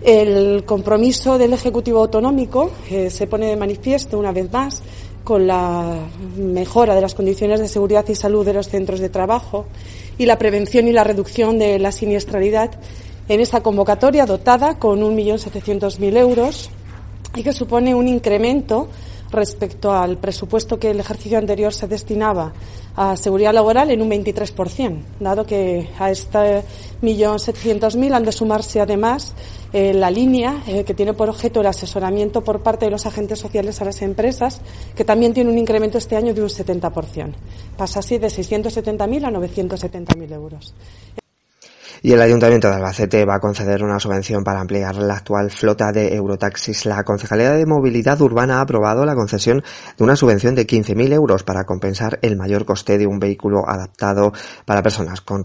El 0.02 0.64
compromiso 0.64 1.38
del 1.38 1.54
Ejecutivo 1.54 2.00
Autonómico 2.00 2.70
eh, 2.90 3.08
se 3.08 3.26
pone 3.26 3.46
de 3.46 3.56
manifiesto 3.56 4.18
una 4.18 4.32
vez 4.32 4.52
más 4.52 4.82
con 5.24 5.46
la 5.46 6.00
mejora 6.36 6.94
de 6.94 7.00
las 7.00 7.14
condiciones 7.14 7.60
de 7.60 7.68
seguridad 7.68 8.04
y 8.08 8.14
salud 8.14 8.44
de 8.44 8.52
los 8.52 8.68
centros 8.68 9.00
de 9.00 9.08
trabajo 9.08 9.66
y 10.18 10.26
la 10.26 10.38
prevención 10.38 10.86
y 10.86 10.92
la 10.92 11.04
reducción 11.04 11.58
de 11.58 11.78
la 11.78 11.92
siniestralidad 11.92 12.72
en 13.32 13.40
esta 13.40 13.62
convocatoria 13.62 14.26
dotada 14.26 14.78
con 14.78 15.00
1.700.000 15.00 16.16
euros 16.18 16.68
y 17.34 17.42
que 17.42 17.54
supone 17.54 17.94
un 17.94 18.06
incremento 18.06 18.88
respecto 19.30 19.90
al 19.90 20.18
presupuesto 20.18 20.78
que 20.78 20.90
el 20.90 21.00
ejercicio 21.00 21.38
anterior 21.38 21.72
se 21.72 21.88
destinaba 21.88 22.52
a 22.94 23.16
seguridad 23.16 23.54
laboral 23.54 23.90
en 23.90 24.02
un 24.02 24.10
23%, 24.10 24.98
dado 25.18 25.46
que 25.46 25.88
a 25.98 26.10
este 26.10 26.62
millón 27.00 27.38
setecientos 27.38 27.96
mil 27.96 28.12
han 28.12 28.22
de 28.22 28.32
sumarse 28.32 28.82
además 28.82 29.32
eh, 29.72 29.94
la 29.94 30.10
línea 30.10 30.62
eh, 30.66 30.84
que 30.84 30.92
tiene 30.92 31.14
por 31.14 31.30
objeto 31.30 31.62
el 31.62 31.68
asesoramiento 31.68 32.44
por 32.44 32.62
parte 32.62 32.84
de 32.84 32.90
los 32.90 33.06
agentes 33.06 33.38
sociales 33.38 33.80
a 33.80 33.86
las 33.86 34.02
empresas, 34.02 34.60
que 34.94 35.06
también 35.06 35.32
tiene 35.32 35.50
un 35.50 35.56
incremento 35.56 35.96
este 35.96 36.16
año 36.16 36.34
de 36.34 36.42
un 36.42 36.50
70%. 36.50 37.32
Pasa 37.78 38.00
así 38.00 38.18
de 38.18 38.26
670.000 38.26 39.24
a 39.24 39.30
970.000 39.30 40.32
euros. 40.34 40.74
Y 42.04 42.12
el 42.12 42.20
Ayuntamiento 42.20 42.68
de 42.68 42.74
Albacete 42.74 43.24
va 43.24 43.36
a 43.36 43.40
conceder 43.40 43.84
una 43.84 44.00
subvención 44.00 44.42
para 44.42 44.58
ampliar 44.58 44.96
la 44.96 45.14
actual 45.14 45.52
flota 45.52 45.92
de 45.92 46.16
Eurotaxis. 46.16 46.84
La 46.84 47.04
Concejalía 47.04 47.52
de 47.52 47.64
Movilidad 47.64 48.20
Urbana 48.20 48.58
ha 48.58 48.62
aprobado 48.62 49.06
la 49.06 49.14
concesión 49.14 49.62
de 49.96 50.02
una 50.02 50.16
subvención 50.16 50.56
de 50.56 50.66
15.000 50.66 51.12
euros 51.12 51.44
para 51.44 51.62
compensar 51.62 52.18
el 52.22 52.36
mayor 52.36 52.64
coste 52.64 52.98
de 52.98 53.06
un 53.06 53.20
vehículo 53.20 53.68
adaptado 53.68 54.32
para 54.64 54.82
personas 54.82 55.20
con, 55.20 55.44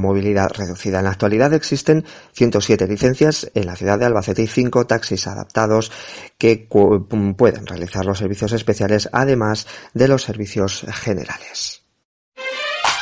movilidad 0.00 0.50
reducida. 0.52 0.98
En 0.98 1.04
la 1.04 1.10
actualidad 1.10 1.54
existen 1.54 2.04
107 2.32 2.88
licencias 2.88 3.48
en 3.54 3.66
la 3.66 3.76
ciudad 3.76 3.96
de 3.96 4.06
Albacete 4.06 4.42
y 4.42 4.48
5 4.48 4.88
taxis 4.88 5.28
adaptados 5.28 5.92
que 6.38 6.68
pueden 7.36 7.66
realizar 7.66 8.04
los 8.04 8.18
servicios 8.18 8.50
especiales 8.52 9.08
además 9.12 9.68
de 9.92 10.08
los 10.08 10.24
servicios 10.24 10.84
generales. 10.88 11.83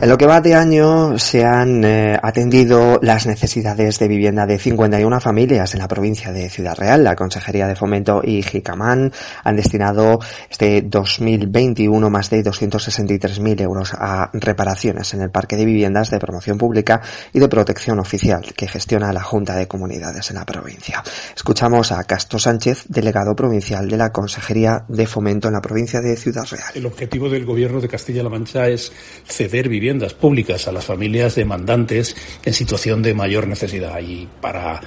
En 0.00 0.10
lo 0.10 0.18
que 0.18 0.26
va 0.26 0.40
de 0.40 0.54
año 0.54 1.18
se 1.18 1.44
han 1.44 1.82
eh, 1.84 2.18
atendido 2.20 2.98
las 3.00 3.26
necesidades 3.26 3.98
de 3.98 4.08
vivienda 4.08 4.44
de 4.44 4.58
51 4.58 5.20
familias 5.20 5.72
en 5.72 5.80
la 5.80 5.88
provincia 5.88 6.30
de 6.30 6.50
Ciudad 6.50 6.76
Real. 6.76 7.04
La 7.04 7.16
Consejería 7.16 7.66
de 7.68 7.76
Fomento 7.76 8.20
y 8.22 8.42
Jicamán 8.42 9.12
han 9.44 9.56
destinado 9.56 10.18
este 10.50 10.82
2021 10.82 12.10
más 12.10 12.28
de 12.28 12.44
263.000 12.44 13.62
euros 13.62 13.94
a 13.94 14.30
reparaciones 14.34 15.14
en 15.14 15.22
el 15.22 15.30
parque 15.30 15.56
de 15.56 15.64
viviendas 15.64 16.10
de 16.10 16.18
promoción 16.18 16.58
pública 16.58 17.00
y 17.32 17.38
de 17.38 17.48
protección 17.48 17.98
oficial 17.98 18.52
que 18.54 18.68
gestiona 18.68 19.12
la 19.12 19.22
Junta 19.22 19.54
de 19.54 19.68
Comunidades 19.68 20.28
en 20.28 20.36
la 20.36 20.44
provincia. 20.44 21.02
Escuchamos 21.34 21.92
a 21.92 22.04
Castro 22.04 22.38
Sánchez, 22.38 22.84
delegado 22.88 23.34
provincial 23.34 23.88
de 23.88 23.96
la 23.96 24.12
Consejería 24.12 24.84
de 24.88 25.06
Fomento 25.06 25.48
en 25.48 25.54
la 25.54 25.62
provincia 25.62 26.00
de 26.02 26.16
Ciudad 26.16 26.44
Real. 26.50 26.72
El 26.74 26.84
objetivo 26.84 27.30
del 27.30 27.46
Gobierno 27.46 27.80
de 27.80 27.88
Castilla-La 27.88 28.28
Mancha 28.28 28.68
es 28.68 28.92
ceder 29.24 29.68
viviendas 29.68 29.83
públicas 30.14 30.66
a 30.66 30.72
las 30.72 30.84
familias 30.84 31.34
demandantes 31.34 32.16
en 32.44 32.54
situación 32.54 33.02
de 33.02 33.14
mayor 33.14 33.46
necesidad. 33.46 34.00
Y 34.00 34.28
para 34.40 34.80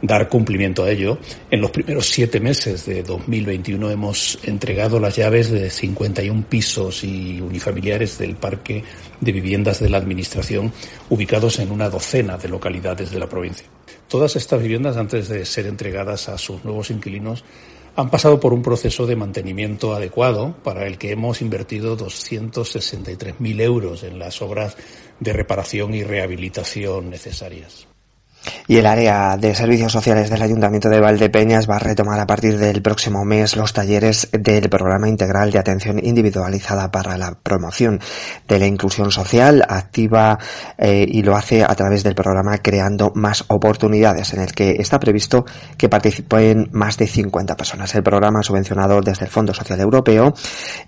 dar 0.00 0.28
cumplimiento 0.28 0.84
a 0.84 0.90
ello, 0.90 1.18
en 1.50 1.60
los 1.60 1.70
primeros 1.70 2.08
siete 2.08 2.38
meses 2.38 2.86
de 2.86 3.02
2021 3.02 3.90
hemos 3.90 4.38
entregado 4.44 5.00
las 5.00 5.16
llaves 5.16 5.50
de 5.50 5.70
51 5.70 6.44
pisos 6.48 7.04
y 7.04 7.40
unifamiliares 7.40 8.18
del 8.18 8.36
parque 8.36 8.84
de 9.20 9.32
viviendas 9.32 9.80
de 9.80 9.88
la 9.88 9.98
Administración 9.98 10.72
ubicados 11.08 11.58
en 11.58 11.70
una 11.70 11.88
docena 11.88 12.36
de 12.36 12.48
localidades 12.48 13.10
de 13.10 13.18
la 13.18 13.28
provincia. 13.28 13.66
Todas 14.08 14.36
estas 14.36 14.62
viviendas, 14.62 14.96
antes 14.96 15.28
de 15.28 15.44
ser 15.44 15.66
entregadas 15.66 16.28
a 16.28 16.38
sus 16.38 16.64
nuevos 16.64 16.90
inquilinos, 16.90 17.44
han 17.96 18.10
pasado 18.10 18.40
por 18.40 18.52
un 18.52 18.62
proceso 18.62 19.06
de 19.06 19.16
mantenimiento 19.16 19.94
adecuado 19.94 20.54
para 20.62 20.86
el 20.86 20.98
que 20.98 21.12
hemos 21.12 21.40
invertido 21.40 21.96
263.000 21.96 23.60
euros 23.60 24.02
en 24.02 24.18
las 24.18 24.42
obras 24.42 24.76
de 25.20 25.32
reparación 25.32 25.94
y 25.94 26.02
rehabilitación 26.02 27.10
necesarias. 27.10 27.86
Y 28.66 28.78
el 28.78 28.86
área 28.86 29.36
de 29.36 29.54
servicios 29.54 29.92
sociales 29.92 30.30
del 30.30 30.40
Ayuntamiento 30.40 30.88
de 30.88 30.98
Valdepeñas 30.98 31.68
va 31.68 31.76
a 31.76 31.80
retomar 31.80 32.18
a 32.18 32.26
partir 32.26 32.58
del 32.58 32.80
próximo 32.80 33.22
mes 33.22 33.56
los 33.56 33.74
talleres 33.74 34.30
del 34.32 34.70
programa 34.70 35.06
integral 35.06 35.50
de 35.50 35.58
atención 35.58 36.00
individualizada 36.02 36.90
para 36.90 37.18
la 37.18 37.34
promoción 37.34 38.00
de 38.48 38.58
la 38.58 38.66
inclusión 38.66 39.10
social 39.10 39.62
activa 39.68 40.38
eh, 40.78 41.04
y 41.06 41.22
lo 41.22 41.36
hace 41.36 41.62
a 41.62 41.74
través 41.74 42.04
del 42.04 42.14
programa 42.14 42.56
Creando 42.58 43.12
Más 43.14 43.44
Oportunidades, 43.48 44.32
en 44.32 44.40
el 44.40 44.52
que 44.52 44.76
está 44.78 44.98
previsto 44.98 45.44
que 45.76 45.90
participen 45.90 46.70
más 46.72 46.96
de 46.96 47.06
50 47.06 47.56
personas. 47.56 47.94
El 47.94 48.02
programa 48.02 48.42
subvencionado 48.42 49.02
desde 49.02 49.26
el 49.26 49.30
Fondo 49.30 49.52
Social 49.52 49.80
Europeo 49.80 50.32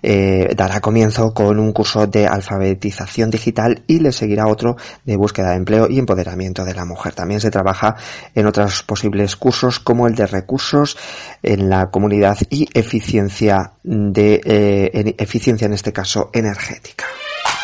eh, 0.01 0.49
dará 0.55 0.79
comienzo 0.79 1.31
con 1.31 1.59
un 1.59 1.71
curso 1.73 2.07
de 2.07 2.25
alfabetización 2.25 3.29
digital 3.29 3.83
y 3.85 3.99
le 3.99 4.11
seguirá 4.11 4.47
otro 4.47 4.77
de 5.05 5.15
búsqueda 5.15 5.51
de 5.51 5.57
empleo 5.57 5.87
y 5.87 5.99
empoderamiento 5.99 6.65
de 6.65 6.73
la 6.73 6.83
mujer. 6.83 7.13
También 7.13 7.39
se 7.39 7.51
en 8.35 8.45
otros 8.45 8.83
posibles 8.83 9.35
cursos 9.35 9.79
como 9.79 10.07
el 10.07 10.15
de 10.15 10.27
recursos 10.27 10.97
en 11.43 11.69
la 11.69 11.89
comunidad 11.89 12.37
y 12.49 12.67
eficiencia 12.73 13.73
de 13.83 14.41
eh, 14.43 15.15
eficiencia 15.17 15.65
en 15.65 15.73
este 15.73 15.93
caso 15.93 16.29
energética. 16.33 17.05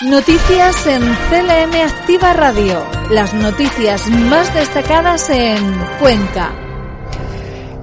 Noticias 0.01 0.87
en 0.87 1.01
CLM 1.01 1.75
Activa 1.81 2.33
Radio. 2.33 2.85
Las 3.09 3.33
noticias 3.33 4.09
más 4.09 4.53
destacadas 4.53 5.29
en 5.29 5.63
Cuenca. 5.99 6.72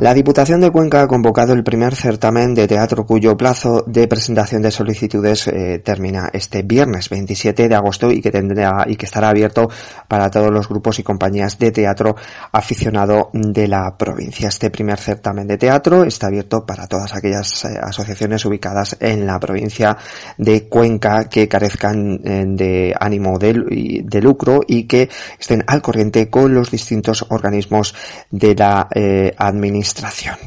La 0.00 0.14
Diputación 0.14 0.62
de 0.62 0.70
Cuenca 0.70 1.02
ha 1.02 1.06
convocado 1.06 1.52
el 1.52 1.62
primer 1.62 1.94
certamen 1.94 2.54
de 2.54 2.66
teatro 2.66 3.04
cuyo 3.04 3.36
plazo 3.36 3.84
de 3.86 4.08
presentación 4.08 4.62
de 4.62 4.70
solicitudes 4.70 5.46
eh, 5.46 5.82
termina 5.84 6.30
este 6.32 6.62
viernes 6.62 7.10
27 7.10 7.68
de 7.68 7.74
agosto 7.74 8.10
y 8.10 8.22
que 8.22 8.30
tendrá 8.30 8.86
y 8.88 8.96
que 8.96 9.04
estará 9.04 9.28
abierto 9.28 9.68
para 10.08 10.30
todos 10.30 10.50
los 10.50 10.70
grupos 10.70 10.98
y 10.98 11.02
compañías 11.02 11.58
de 11.58 11.70
teatro 11.70 12.16
aficionado 12.50 13.28
de 13.34 13.68
la 13.68 13.94
provincia. 13.98 14.48
Este 14.48 14.70
primer 14.70 14.98
certamen 14.98 15.46
de 15.46 15.58
teatro 15.58 16.04
está 16.04 16.28
abierto 16.28 16.64
para 16.64 16.86
todas 16.86 17.14
aquellas 17.14 17.66
eh, 17.66 17.78
asociaciones 17.82 18.42
ubicadas 18.46 18.96
en 19.00 19.26
la 19.26 19.38
provincia 19.38 19.98
de 20.38 20.66
Cuenca 20.66 21.28
que 21.28 21.46
carezcan 21.46 22.20
eh, 22.24 22.44
de 22.46 22.94
ánimo 22.98 23.38
de, 23.38 24.02
de, 24.02 24.22
lucro 24.22 24.60
y 24.66 24.84
que 24.84 25.10
estén 25.38 25.62
al 25.66 25.82
corriente 25.82 26.30
con 26.30 26.54
los 26.54 26.70
distintos 26.70 27.26
organismos 27.28 27.94
de 28.30 28.54
la 28.54 28.88
administración 29.36 29.89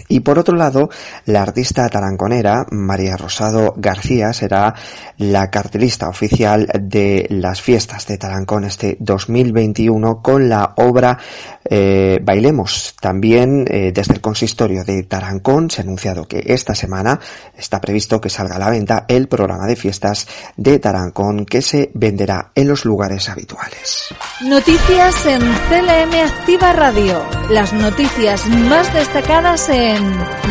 y 0.07 0.19
por 0.21 0.39
otro 0.39 0.55
lado, 0.55 0.89
la 1.25 1.41
artista 1.41 1.87
taranconera 1.89 2.65
María 2.71 3.17
Rosado 3.17 3.73
García 3.77 4.33
será 4.33 4.73
la 5.17 5.49
cartelista 5.49 6.09
oficial 6.09 6.67
de 6.79 7.27
las 7.29 7.61
fiestas 7.61 8.07
de 8.07 8.17
Tarancón 8.17 8.65
este 8.65 8.97
2021 8.99 10.21
con 10.21 10.49
la 10.49 10.73
obra 10.77 11.17
eh, 11.65 12.19
Bailemos. 12.21 12.95
También 12.99 13.65
eh, 13.69 13.91
desde 13.93 14.13
el 14.13 14.21
consistorio 14.21 14.83
de 14.83 15.03
Tarancón 15.03 15.69
se 15.69 15.81
ha 15.81 15.83
anunciado 15.83 16.27
que 16.27 16.43
esta 16.47 16.75
semana 16.75 17.19
está 17.57 17.79
previsto 17.79 18.19
que 18.19 18.29
salga 18.29 18.55
a 18.55 18.59
la 18.59 18.69
venta 18.69 19.05
el 19.07 19.27
programa 19.27 19.67
de 19.67 19.75
fiestas 19.75 20.27
de 20.57 20.79
Tarancón 20.79 21.45
que 21.45 21.61
se 21.61 21.91
venderá 21.93 22.51
en 22.55 22.67
los 22.67 22.85
lugares 22.85 23.29
habituales. 23.29 24.13
Noticias 24.41 25.25
en 25.25 25.41
CLM 25.41 26.13
Activa 26.25 26.73
Radio. 26.73 27.23
Las 27.49 27.73
noticias 27.73 28.47
más 28.47 28.93
destacadas 28.93 29.32
en 29.69 30.03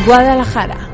Guadalajara 0.05 0.92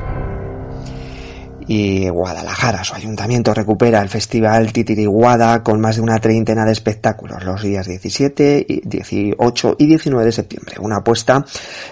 y 1.72 2.08
Guadalajara. 2.08 2.82
Su 2.82 2.96
ayuntamiento 2.96 3.54
recupera 3.54 4.02
el 4.02 4.08
Festival 4.08 4.72
Titiriguada 4.72 5.62
con 5.62 5.80
más 5.80 5.94
de 5.94 6.02
una 6.02 6.18
treintena 6.18 6.64
de 6.64 6.72
espectáculos 6.72 7.44
los 7.44 7.62
días 7.62 7.86
17, 7.86 8.66
18 8.82 9.76
y 9.78 9.86
19 9.86 10.24
de 10.24 10.32
septiembre. 10.32 10.74
Una 10.80 10.96
apuesta, 10.96 11.44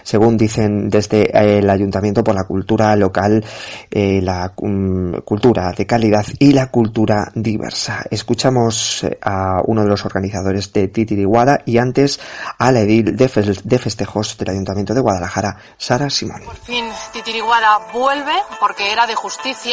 según 0.03 0.37
dicen 0.37 0.89
desde 0.89 1.31
el 1.59 1.71
ayuntamiento, 1.71 2.25
por 2.25 2.35
la 2.35 2.43
cultura 2.43 2.97
local, 2.97 3.45
eh, 3.89 4.21
la 4.21 4.53
mm, 4.61 5.19
cultura 5.25 5.71
de 5.71 5.87
calidad 5.87 6.27
y 6.41 6.55
la 6.55 6.73
cultura 6.73 7.31
diversa. 7.37 8.05
Escuchamos 8.11 9.05
eh, 9.05 9.17
a 9.23 9.63
uno 9.65 9.83
de 9.83 9.91
los 9.91 10.05
organizadores 10.05 10.73
de 10.73 10.89
Titiriguada 10.89 11.61
y 11.65 11.79
antes 11.79 12.19
a 12.59 12.73
la 12.73 12.81
edil 12.81 13.17
de, 13.17 13.29
festejos 13.29 14.37
del 14.39 14.51
ayuntamiento 14.51 14.93
de 14.93 15.03
Guadalajara, 15.03 15.57
Sara 15.77 16.11
Simón. 16.11 16.43
Por 16.45 16.57
fin 16.57 16.87
Titiriguada 17.13 17.79
vuelve 17.93 18.35
porque 18.59 18.91
era 18.91 19.07
de 19.07 19.15
justicia 19.15 19.68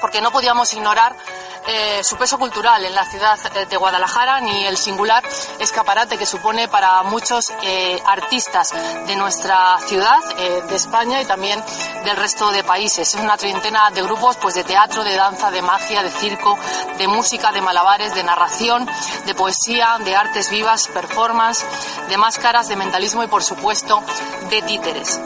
porque 0.00 0.20
no 0.20 0.30
podíamos 0.30 0.72
ignorar 0.74 1.16
eh, 1.66 2.04
su 2.04 2.16
peso 2.16 2.38
cultural 2.38 2.84
en 2.84 2.94
la 2.94 3.06
ciudad 3.06 3.38
de 3.68 3.76
Guadalajara 3.78 4.38
ni 4.40 4.66
el 4.66 4.76
singular 4.76 5.24
escaparate 5.58 6.18
que 6.18 6.26
supone 6.26 6.68
para 6.68 7.02
muchos 7.04 7.50
eh, 7.62 7.98
artistas 8.04 8.74
de 9.06 9.16
nuestra 9.16 9.78
ciudad, 9.86 10.18
eh, 10.36 10.62
de 10.68 10.76
España 10.76 11.22
y 11.22 11.24
también 11.24 11.62
del 12.04 12.16
resto 12.16 12.52
de 12.52 12.62
países. 12.64 13.14
Es 13.14 13.20
una 13.20 13.38
treintena 13.38 13.90
de 13.90 14.02
grupos 14.02 14.36
pues, 14.36 14.54
de 14.54 14.64
teatro, 14.64 15.04
de 15.04 15.16
danza, 15.16 15.50
de 15.50 15.62
magia, 15.62 16.02
de 16.02 16.10
circo, 16.10 16.58
de 16.98 17.08
música, 17.08 17.50
de 17.50 17.62
malabares, 17.62 18.14
de 18.14 18.24
narración, 18.24 18.86
de 19.24 19.34
poesía, 19.34 19.96
de 20.04 20.14
artes 20.14 20.50
vivas, 20.50 20.88
performance, 20.88 21.64
de 22.10 22.16
máscaras, 22.18 22.68
de 22.68 22.76
mentalismo 22.76 23.24
y 23.24 23.28
por 23.28 23.42
supuesto 23.42 24.02
de 24.50 24.60
títeres. 24.60 25.18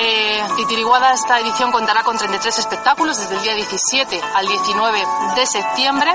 Eh, 0.00 0.44
Titiriguada 0.56 1.12
esta 1.12 1.40
edición 1.40 1.72
contará 1.72 2.04
con 2.04 2.16
33 2.16 2.56
espectáculos 2.58 3.16
desde 3.16 3.34
el 3.34 3.42
día 3.42 3.54
17 3.54 4.20
al 4.34 4.46
19 4.46 5.04
de 5.34 5.46
septiembre 5.46 6.14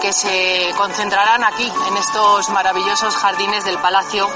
que 0.00 0.12
se 0.12 0.72
concentrarán 0.76 1.44
aquí 1.44 1.72
en 1.88 1.96
estos 1.96 2.48
maravillosos 2.50 3.14
jardines 3.16 3.64
del 3.64 3.78
Palacio 3.78 4.28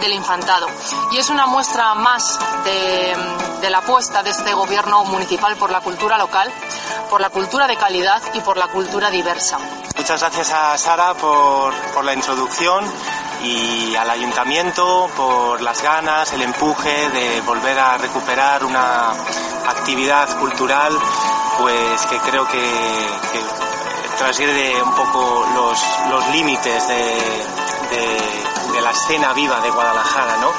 del 0.00 0.14
Infantado. 0.14 0.66
Y 1.12 1.18
es 1.18 1.30
una 1.30 1.46
muestra 1.46 1.94
más 1.94 2.38
de, 2.64 3.68
la 3.70 3.78
apuesta 3.78 4.22
de 4.24 4.30
este 4.30 4.52
gobierno 4.52 5.04
municipal 5.04 5.56
por 5.56 5.70
la 5.70 5.80
cultura 5.80 6.18
local, 6.18 6.50
por 7.08 7.20
la 7.20 7.30
cultura 7.30 7.68
de 7.68 7.76
calidad 7.76 8.20
y 8.34 8.40
por 8.40 8.56
la 8.56 8.66
cultura 8.66 9.10
diversa. 9.10 9.58
Muchas 9.96 10.20
gracias 10.20 10.52
a 10.52 10.76
Sara 10.76 11.14
por 11.14 12.04
la 12.04 12.14
introducción 12.14 12.84
y 13.42 13.94
al 13.96 14.10
ayuntamiento 14.10 15.10
por 15.16 15.60
las 15.60 15.82
ganas, 15.82 16.32
el 16.32 16.42
empuje 16.42 17.10
de 17.10 17.40
volver 17.42 17.78
a 17.78 17.98
recuperar 17.98 18.64
una 18.64 19.10
actividad 19.68 20.38
cultural 20.38 20.96
pues 21.58 22.06
que 22.06 22.18
creo 22.18 22.46
que, 22.48 22.58
que 22.58 24.82
un 24.82 24.94
poco 24.94 25.46
los, 25.54 25.78
los 26.10 26.28
límites 26.28 26.88
de, 26.88 27.18
de, 27.90 28.80
la 28.82 28.90
escena 28.90 29.32
viva 29.32 29.60
de 29.60 29.70
Guadalajara, 29.70 30.36
¿no? 30.38 30.52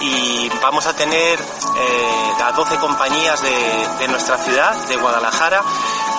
Y 0.00 0.50
vamos 0.62 0.86
a 0.86 0.94
tener 0.94 1.38
eh, 1.38 2.32
las 2.38 2.56
12 2.56 2.76
compañías 2.76 3.42
de, 3.42 3.88
de 3.98 4.08
nuestra 4.08 4.38
ciudad, 4.38 4.74
de 4.86 4.96
Guadalajara. 4.96 5.62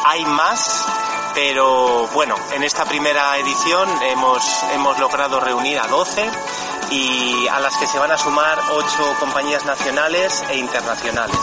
Hay 0.05 0.25
más, 0.25 0.85
pero 1.37 2.07
bueno, 2.15 2.33
en 2.55 2.63
esta 2.63 2.83
primera 2.85 3.37
edición 3.37 3.87
hemos, 4.09 4.41
hemos 4.73 4.99
logrado 4.99 5.39
reunir 5.39 5.77
a 5.77 5.85
12 5.85 6.25
y 6.89 7.47
a 7.47 7.59
las 7.59 7.77
que 7.77 7.85
se 7.85 7.99
van 7.99 8.09
a 8.09 8.17
sumar 8.17 8.57
8 8.71 8.87
compañías 9.19 9.63
nacionales 9.63 10.43
e 10.49 10.57
internacionales. 10.57 11.37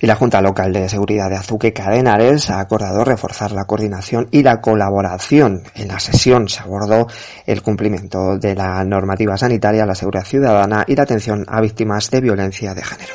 Y 0.00 0.06
la 0.06 0.14
Junta 0.14 0.40
Local 0.40 0.72
de 0.72 0.88
Seguridad 0.88 1.28
de 1.28 1.36
Azuque 1.36 1.72
Cadenares 1.72 2.48
ha 2.48 2.60
acordado 2.60 3.04
reforzar 3.04 3.50
la 3.50 3.64
coordinación 3.64 4.28
y 4.30 4.44
la 4.44 4.60
colaboración. 4.60 5.64
En 5.74 5.88
la 5.88 5.98
sesión 5.98 6.48
se 6.48 6.60
abordó 6.60 7.08
el 7.46 7.62
cumplimiento 7.62 8.38
de 8.38 8.54
la 8.54 8.84
normativa 8.84 9.36
sanitaria, 9.36 9.84
la 9.84 9.96
seguridad 9.96 10.24
ciudadana 10.24 10.84
y 10.86 10.94
la 10.94 11.02
atención 11.02 11.44
a 11.48 11.60
víctimas 11.60 12.08
de 12.10 12.20
violencia 12.20 12.72
de 12.72 12.84
género. 12.84 13.14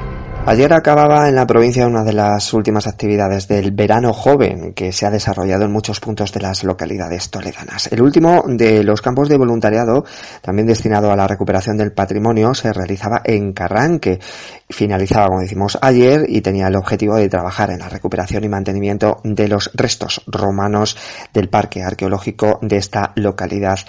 Ayer 0.43 0.73
acababa 0.73 1.29
en 1.29 1.35
la 1.35 1.45
provincia 1.45 1.85
una 1.85 2.03
de 2.03 2.13
las 2.13 2.51
últimas 2.53 2.87
actividades 2.87 3.47
del 3.47 3.71
verano 3.71 4.11
joven 4.11 4.73
que 4.73 4.91
se 4.91 5.05
ha 5.05 5.11
desarrollado 5.11 5.65
en 5.65 5.71
muchos 5.71 5.99
puntos 5.99 6.33
de 6.33 6.41
las 6.41 6.63
localidades 6.63 7.29
toledanas. 7.29 7.91
El 7.91 8.01
último 8.01 8.43
de 8.47 8.83
los 8.83 9.03
campos 9.03 9.29
de 9.29 9.37
voluntariado, 9.37 10.03
también 10.41 10.67
destinado 10.67 11.11
a 11.11 11.15
la 11.15 11.27
recuperación 11.27 11.77
del 11.77 11.93
patrimonio, 11.93 12.55
se 12.55 12.73
realizaba 12.73 13.21
en 13.23 13.53
Carranque. 13.53 14.19
Finalizaba, 14.67 15.27
como 15.27 15.41
decimos 15.41 15.77
ayer, 15.79 16.25
y 16.27 16.41
tenía 16.41 16.67
el 16.67 16.75
objetivo 16.75 17.17
de 17.17 17.29
trabajar 17.29 17.69
en 17.69 17.79
la 17.79 17.89
recuperación 17.89 18.43
y 18.43 18.49
mantenimiento 18.49 19.21
de 19.23 19.47
los 19.47 19.69
restos 19.75 20.23
romanos 20.25 20.97
del 21.33 21.49
parque 21.49 21.83
arqueológico 21.83 22.57
de 22.63 22.77
esta 22.77 23.13
localidad 23.15 23.79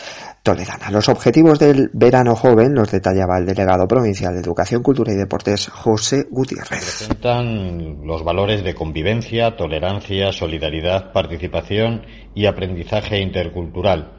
toledana. 0.42 0.90
Los 0.90 1.09
objetivos 1.09 1.59
del 1.59 1.90
verano 1.92 2.35
joven 2.35 2.74
los 2.74 2.90
detallaba 2.90 3.38
el 3.38 3.46
delegado 3.46 3.87
provincial 3.87 4.35
de 4.35 4.40
Educación, 4.40 4.83
Cultura 4.83 5.12
y 5.12 5.16
Deportes, 5.16 5.68
José 5.68 6.26
Gutiérrez. 6.31 6.70
Representan 6.70 8.07
los 8.07 8.24
valores 8.24 8.64
de 8.64 8.74
convivencia, 8.74 9.57
tolerancia, 9.57 10.33
solidaridad, 10.33 11.12
participación 11.12 12.05
y 12.35 12.46
aprendizaje 12.46 13.20
intercultural. 13.20 14.14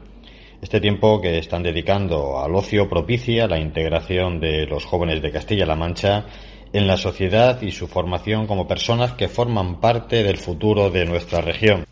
Este 0.62 0.80
tiempo 0.80 1.20
que 1.20 1.38
están 1.38 1.62
dedicando 1.62 2.40
al 2.40 2.54
ocio 2.54 2.88
propicia 2.88 3.46
la 3.46 3.58
integración 3.58 4.40
de 4.40 4.66
los 4.66 4.86
jóvenes 4.86 5.20
de 5.20 5.30
Castilla-La 5.30 5.76
Mancha 5.76 6.24
en 6.72 6.86
la 6.86 6.96
sociedad 6.96 7.60
y 7.60 7.70
su 7.70 7.86
formación 7.86 8.46
como 8.46 8.66
personas 8.66 9.12
que 9.12 9.28
forman 9.28 9.78
parte 9.78 10.22
del 10.22 10.38
futuro 10.38 10.90
de 10.90 11.04
nuestra 11.04 11.42
región 11.42 11.84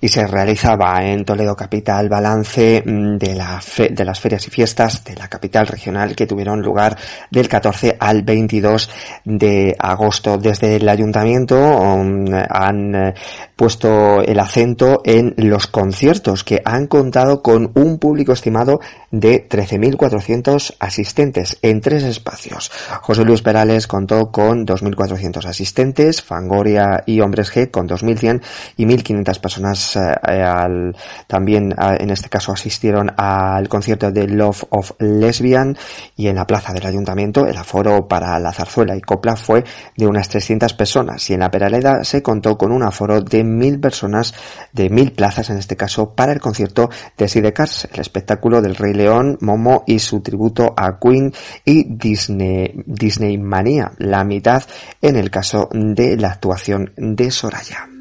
y 0.00 0.08
se 0.08 0.26
realizaba 0.26 1.04
en 1.04 1.24
Toledo 1.24 1.56
Capital 1.56 2.08
balance 2.08 2.82
mm, 2.84 3.16
de, 3.16 3.34
la 3.34 3.60
de 3.90 4.04
las 4.04 4.20
ferias 4.20 4.46
y 4.46 4.50
fiestas 4.50 5.04
de 5.04 5.14
la 5.14 5.28
capital 5.28 5.66
regional 5.66 6.14
que 6.14 6.26
tuvieron 6.26 6.60
lugar 6.62 6.96
del 7.30 7.48
14 7.48 7.96
al 7.98 8.22
22 8.22 8.90
de 9.24 9.76
agosto. 9.78 10.38
Desde 10.38 10.76
el 10.76 10.88
ayuntamiento 10.88 11.56
um, 11.56 12.26
han 12.48 12.94
eh, 12.94 13.14
puesto 13.54 14.20
el 14.22 14.38
acento 14.38 15.02
en 15.04 15.34
los 15.36 15.66
conciertos 15.66 16.44
que 16.44 16.60
han 16.64 16.86
contado 16.86 17.42
con 17.42 17.72
un 17.74 17.98
público 17.98 18.32
estimado 18.32 18.80
de 19.10 19.48
13.400 19.48 20.76
asistentes 20.78 21.58
en 21.62 21.80
tres 21.80 22.02
espacios. 22.02 22.70
José 23.02 23.24
Luis 23.24 23.42
Perales 23.42 23.86
contó 23.86 24.30
con 24.30 24.66
2.400 24.66 25.46
asistentes, 25.46 26.22
Fangoria 26.22 27.02
y 27.06 27.20
Hombres 27.20 27.52
G 27.52 27.70
con 27.70 27.88
2.100 27.88 28.42
y 28.76 28.84
1.500 28.84 29.40
personas 29.40 29.85
eh, 29.94 30.42
al, 30.42 30.96
también 31.28 31.72
eh, 31.72 31.98
en 32.00 32.10
este 32.10 32.28
caso 32.28 32.50
asistieron 32.50 33.12
al 33.16 33.68
concierto 33.68 34.10
de 34.10 34.26
Love 34.26 34.64
of 34.70 34.92
Lesbian 34.98 35.76
y 36.16 36.26
en 36.26 36.36
la 36.36 36.46
plaza 36.46 36.72
del 36.72 36.86
ayuntamiento 36.86 37.46
el 37.46 37.56
aforo 37.56 38.08
para 38.08 38.38
la 38.40 38.52
zarzuela 38.52 38.96
y 38.96 39.00
copla 39.00 39.36
fue 39.36 39.64
de 39.96 40.06
unas 40.06 40.28
300 40.28 40.74
personas 40.74 41.28
y 41.30 41.34
en 41.34 41.40
la 41.40 41.50
Peraleda 41.50 42.02
se 42.04 42.22
contó 42.22 42.56
con 42.58 42.72
un 42.72 42.82
aforo 42.82 43.20
de 43.20 43.44
1.000 43.44 43.80
personas, 43.80 44.34
de 44.72 44.90
1.000 44.90 45.14
plazas 45.14 45.50
en 45.50 45.58
este 45.58 45.76
caso 45.76 46.14
para 46.14 46.32
el 46.32 46.40
concierto 46.40 46.90
de 47.16 47.28
Sidecars, 47.28 47.88
el 47.92 48.00
espectáculo 48.00 48.62
del 48.62 48.76
Rey 48.76 48.94
León, 48.94 49.38
Momo 49.40 49.84
y 49.86 49.98
su 49.98 50.20
tributo 50.20 50.74
a 50.76 50.98
Queen 50.98 51.32
y 51.64 51.84
Disney, 51.84 52.82
Disney 52.86 53.38
Manía, 53.38 53.92
la 53.98 54.24
mitad 54.24 54.62
en 55.02 55.16
el 55.16 55.30
caso 55.30 55.68
de 55.72 56.16
la 56.16 56.28
actuación 56.28 56.92
de 56.96 57.30
Soraya. 57.30 57.95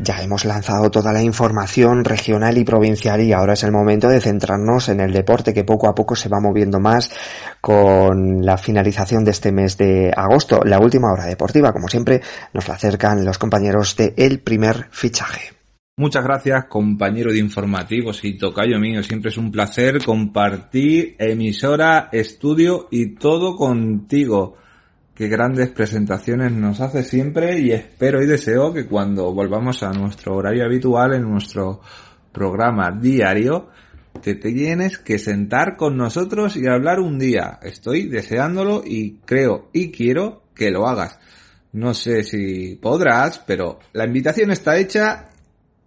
Ya 0.00 0.22
hemos 0.22 0.44
lanzado 0.44 0.90
toda 0.90 1.12
la 1.12 1.22
información 1.22 2.04
regional 2.04 2.56
y 2.56 2.64
provincial 2.64 3.20
y 3.20 3.32
ahora 3.32 3.54
es 3.54 3.64
el 3.64 3.72
momento 3.72 4.08
de 4.08 4.20
centrarnos 4.20 4.88
en 4.88 5.00
el 5.00 5.12
deporte 5.12 5.52
que 5.52 5.64
poco 5.64 5.88
a 5.88 5.94
poco 5.94 6.14
se 6.14 6.28
va 6.28 6.40
moviendo 6.40 6.78
más 6.78 7.10
con 7.60 8.46
la 8.46 8.56
finalización 8.58 9.24
de 9.24 9.32
este 9.32 9.50
mes 9.50 9.76
de 9.76 10.12
agosto. 10.16 10.60
La 10.64 10.78
última 10.78 11.12
hora 11.12 11.24
deportiva, 11.24 11.72
como 11.72 11.88
siempre, 11.88 12.20
nos 12.54 12.68
la 12.68 12.74
acercan 12.74 13.24
los 13.24 13.38
compañeros 13.38 13.96
de 13.96 14.14
El 14.16 14.38
Primer 14.38 14.86
Fichaje. 14.90 15.52
Muchas 15.96 16.22
gracias, 16.22 16.66
compañero 16.66 17.32
de 17.32 17.40
informativos 17.40 18.24
y 18.24 18.38
tocayo 18.38 18.78
mío. 18.78 19.02
Siempre 19.02 19.30
es 19.30 19.36
un 19.36 19.50
placer 19.50 20.04
compartir 20.04 21.16
emisora, 21.18 22.08
estudio 22.12 22.86
y 22.92 23.16
todo 23.16 23.56
contigo 23.56 24.58
qué 25.18 25.26
grandes 25.26 25.70
presentaciones 25.70 26.52
nos 26.52 26.80
hace 26.80 27.02
siempre 27.02 27.58
y 27.58 27.72
espero 27.72 28.22
y 28.22 28.26
deseo 28.26 28.72
que 28.72 28.86
cuando 28.86 29.34
volvamos 29.34 29.82
a 29.82 29.90
nuestro 29.90 30.36
horario 30.36 30.64
habitual 30.64 31.12
en 31.12 31.28
nuestro 31.28 31.80
programa 32.30 32.92
diario, 32.92 33.68
te 34.22 34.36
tienes 34.36 34.96
que 34.98 35.18
sentar 35.18 35.76
con 35.76 35.96
nosotros 35.96 36.56
y 36.56 36.68
hablar 36.68 37.00
un 37.00 37.18
día. 37.18 37.58
Estoy 37.62 38.06
deseándolo 38.06 38.84
y 38.86 39.18
creo 39.24 39.70
y 39.72 39.90
quiero 39.90 40.44
que 40.54 40.70
lo 40.70 40.86
hagas. 40.86 41.18
No 41.72 41.94
sé 41.94 42.22
si 42.22 42.76
podrás, 42.80 43.40
pero 43.40 43.80
la 43.94 44.06
invitación 44.06 44.52
está 44.52 44.76
hecha 44.76 45.30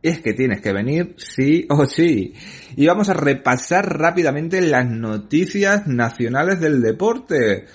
es 0.02 0.20
que 0.20 0.34
tienes 0.34 0.60
que 0.60 0.74
venir 0.74 1.16
sí 1.16 1.68
o 1.70 1.86
sí. 1.86 2.34
Y 2.76 2.86
vamos 2.86 3.08
a 3.08 3.14
repasar 3.14 3.98
rápidamente 3.98 4.60
las 4.60 4.90
noticias 4.90 5.88
nacionales 5.88 6.60
del 6.60 6.82
deporte 6.82 7.68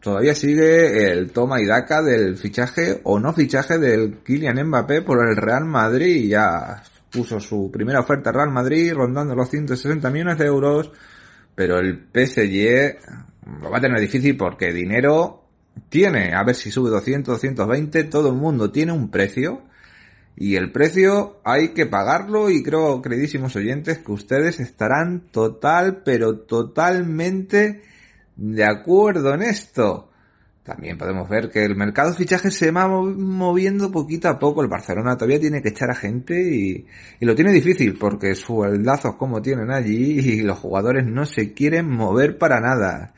todavía 0.00 0.34
sigue 0.34 1.10
el 1.10 1.30
toma 1.30 1.60
y 1.60 1.66
daca 1.66 2.02
del 2.02 2.36
fichaje 2.36 3.00
o 3.04 3.18
no 3.20 3.32
fichaje 3.32 3.78
del 3.78 4.18
Kylian 4.24 4.66
Mbappé 4.66 5.02
por 5.02 5.26
el 5.26 5.36
Real 5.36 5.64
Madrid 5.64 6.24
y 6.24 6.28
ya 6.28 6.82
puso 7.10 7.40
su 7.40 7.70
primera 7.70 8.00
oferta 8.00 8.32
Real 8.32 8.50
Madrid 8.50 8.92
rondando 8.94 9.34
los 9.34 9.50
160 9.50 10.10
millones 10.10 10.38
de 10.38 10.46
euros, 10.46 10.90
pero 11.54 11.78
el 11.78 12.06
PSG 12.12 13.60
lo 13.62 13.70
va 13.70 13.78
a 13.78 13.80
tener 13.80 14.00
difícil 14.00 14.36
porque 14.36 14.72
dinero 14.72 15.44
tiene, 15.88 16.34
a 16.34 16.42
ver 16.44 16.54
si 16.54 16.70
sube 16.70 16.90
200, 16.90 17.34
220, 17.34 18.04
todo 18.04 18.28
el 18.28 18.36
mundo 18.36 18.70
tiene 18.70 18.92
un 18.92 19.10
precio 19.10 19.62
y 20.36 20.56
el 20.56 20.72
precio 20.72 21.40
hay 21.44 21.70
que 21.74 21.86
pagarlo 21.86 22.48
y 22.48 22.62
creo, 22.62 23.02
queridísimos 23.02 23.56
oyentes, 23.56 23.98
que 23.98 24.12
ustedes 24.12 24.60
estarán 24.60 25.28
total, 25.30 26.02
pero 26.04 26.38
totalmente 26.38 27.82
de 28.40 28.64
acuerdo 28.64 29.34
en 29.34 29.42
esto. 29.42 30.08
También 30.62 30.98
podemos 30.98 31.28
ver 31.28 31.50
que 31.50 31.64
el 31.64 31.76
mercado 31.76 32.10
de 32.10 32.16
fichajes 32.16 32.54
se 32.54 32.70
va 32.70 32.86
moviendo 32.88 33.90
poquito 33.90 34.28
a 34.28 34.38
poco. 34.38 34.62
El 34.62 34.68
Barcelona 34.68 35.16
todavía 35.16 35.40
tiene 35.40 35.62
que 35.62 35.70
echar 35.70 35.90
a 35.90 35.94
gente 35.94 36.40
y, 36.40 36.86
y 37.18 37.26
lo 37.26 37.34
tiene 37.34 37.52
difícil 37.52 37.98
porque 37.98 38.34
sueldazos 38.34 39.16
como 39.16 39.42
tienen 39.42 39.70
allí 39.70 40.20
y 40.20 40.42
los 40.42 40.58
jugadores 40.58 41.04
no 41.06 41.26
se 41.26 41.52
quieren 41.52 41.88
mover 41.88 42.38
para 42.38 42.60
nada. 42.60 43.14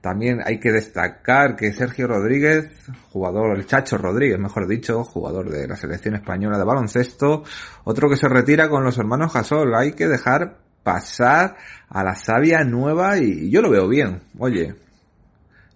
También 0.00 0.40
hay 0.44 0.60
que 0.60 0.72
destacar 0.72 1.56
que 1.56 1.72
Sergio 1.72 2.06
Rodríguez, 2.06 2.70
jugador, 3.10 3.56
el 3.56 3.66
Chacho 3.66 3.98
Rodríguez, 3.98 4.38
mejor 4.38 4.68
dicho, 4.68 5.02
jugador 5.04 5.50
de 5.50 5.66
la 5.66 5.76
selección 5.76 6.14
española 6.14 6.58
de 6.58 6.64
baloncesto, 6.64 7.44
otro 7.84 8.08
que 8.08 8.16
se 8.16 8.28
retira 8.28 8.68
con 8.68 8.84
los 8.84 8.98
hermanos 8.98 9.32
Gasol. 9.32 9.74
Hay 9.74 9.92
que 9.92 10.06
dejar 10.06 10.65
pasar 10.86 11.56
a 11.88 12.04
la 12.04 12.14
savia 12.14 12.62
nueva 12.62 13.18
y 13.18 13.50
yo 13.50 13.60
lo 13.60 13.70
veo 13.70 13.88
bien. 13.88 14.22
Oye, 14.38 14.76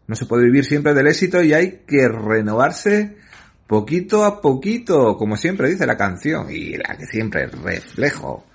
no 0.07 0.15
se 0.15 0.25
puede 0.25 0.45
vivir 0.45 0.65
siempre 0.65 0.95
del 0.95 1.09
éxito 1.09 1.43
y 1.43 1.53
hay 1.53 1.83
que 1.85 2.07
renovarse 2.07 3.17
poquito 3.67 4.25
a 4.25 4.41
poquito, 4.41 5.17
como 5.17 5.37
siempre 5.37 5.69
dice 5.69 5.85
la 5.85 5.97
canción 5.97 6.47
y 6.49 6.77
la 6.77 6.97
que 6.97 7.07
siempre 7.07 7.49
reflejo. 7.49 8.47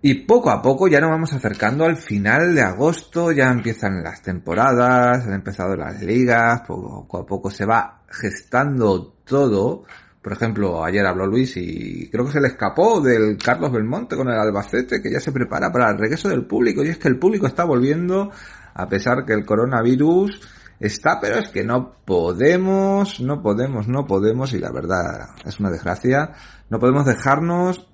Y 0.00 0.14
poco 0.24 0.48
a 0.50 0.62
poco 0.62 0.88
ya 0.88 1.00
nos 1.00 1.10
vamos 1.10 1.34
acercando 1.34 1.84
al 1.84 1.98
final 1.98 2.54
de 2.54 2.62
agosto, 2.62 3.30
ya 3.30 3.50
empiezan 3.50 4.02
las 4.02 4.22
temporadas, 4.22 5.26
han 5.26 5.34
empezado 5.34 5.76
las 5.76 6.00
ligas, 6.02 6.62
poco 6.66 7.18
a 7.18 7.26
poco 7.26 7.50
se 7.50 7.66
va 7.66 8.02
gestando 8.08 9.12
todo 9.26 9.84
Por 10.24 10.32
ejemplo, 10.32 10.82
ayer 10.82 11.04
habló 11.04 11.26
Luis 11.26 11.54
y 11.58 12.08
creo 12.08 12.24
que 12.24 12.32
se 12.32 12.40
le 12.40 12.48
escapó 12.48 12.98
del 13.02 13.36
Carlos 13.36 13.70
Belmonte 13.70 14.16
con 14.16 14.26
el 14.28 14.38
Albacete, 14.38 15.02
que 15.02 15.12
ya 15.12 15.20
se 15.20 15.32
prepara 15.32 15.70
para 15.70 15.90
el 15.90 15.98
regreso 15.98 16.30
del 16.30 16.46
público. 16.46 16.82
Y 16.82 16.88
es 16.88 16.96
que 16.96 17.08
el 17.08 17.18
público 17.18 17.46
está 17.46 17.64
volviendo, 17.64 18.30
a 18.72 18.88
pesar 18.88 19.26
que 19.26 19.34
el 19.34 19.44
coronavirus 19.44 20.40
está, 20.80 21.20
pero 21.20 21.40
es 21.40 21.50
que 21.50 21.62
no 21.62 21.96
podemos, 22.06 23.20
no 23.20 23.42
podemos, 23.42 23.86
no 23.86 24.06
podemos, 24.06 24.54
y 24.54 24.60
la 24.60 24.72
verdad 24.72 25.28
es 25.44 25.60
una 25.60 25.70
desgracia, 25.70 26.32
no 26.70 26.78
podemos 26.78 27.04
dejarnos 27.04 27.86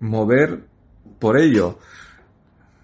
mover 0.00 0.66
por 1.18 1.38
ello. 1.38 1.78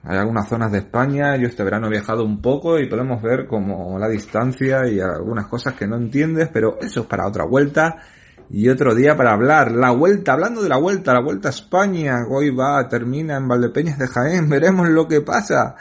Hay 0.04 0.16
algunas 0.16 0.48
zonas 0.48 0.72
de 0.72 0.78
España, 0.78 1.36
yo 1.36 1.48
este 1.48 1.64
verano 1.64 1.88
he 1.88 1.90
viajado 1.90 2.24
un 2.24 2.40
poco 2.40 2.78
y 2.78 2.88
podemos 2.88 3.20
ver 3.20 3.46
como 3.46 3.98
la 3.98 4.08
distancia 4.08 4.88
y 4.88 5.00
algunas 5.00 5.48
cosas 5.48 5.74
que 5.74 5.86
no 5.86 5.96
entiendes, 5.96 6.48
pero 6.50 6.78
eso 6.80 7.00
es 7.00 7.06
para 7.06 7.26
otra 7.26 7.44
vuelta 7.44 7.98
y 8.50 8.68
otro 8.68 8.94
día 8.94 9.16
para 9.16 9.32
hablar. 9.32 9.72
La 9.72 9.90
vuelta, 9.90 10.32
hablando 10.32 10.62
de 10.62 10.68
la 10.68 10.78
vuelta, 10.78 11.12
la 11.12 11.22
vuelta 11.22 11.48
a 11.48 11.50
España, 11.50 12.26
hoy 12.28 12.50
va, 12.50 12.88
termina 12.88 13.36
en 13.36 13.48
Valdepeñas 13.48 13.98
de 13.98 14.08
Jaén, 14.08 14.48
veremos 14.50 14.88
lo 14.88 15.08
que 15.08 15.20
pasa. 15.20 15.76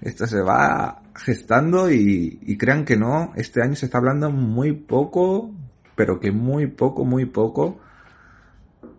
Esto 0.00 0.26
se 0.26 0.40
va 0.40 1.02
gestando 1.16 1.90
y, 1.90 2.40
y 2.42 2.56
crean 2.56 2.84
que 2.84 2.96
no, 2.96 3.32
este 3.36 3.62
año 3.62 3.74
se 3.76 3.86
está 3.86 3.98
hablando 3.98 4.30
muy 4.30 4.72
poco, 4.72 5.50
pero 5.94 6.20
que 6.20 6.32
muy 6.32 6.66
poco, 6.66 7.04
muy 7.04 7.24
poco 7.26 7.80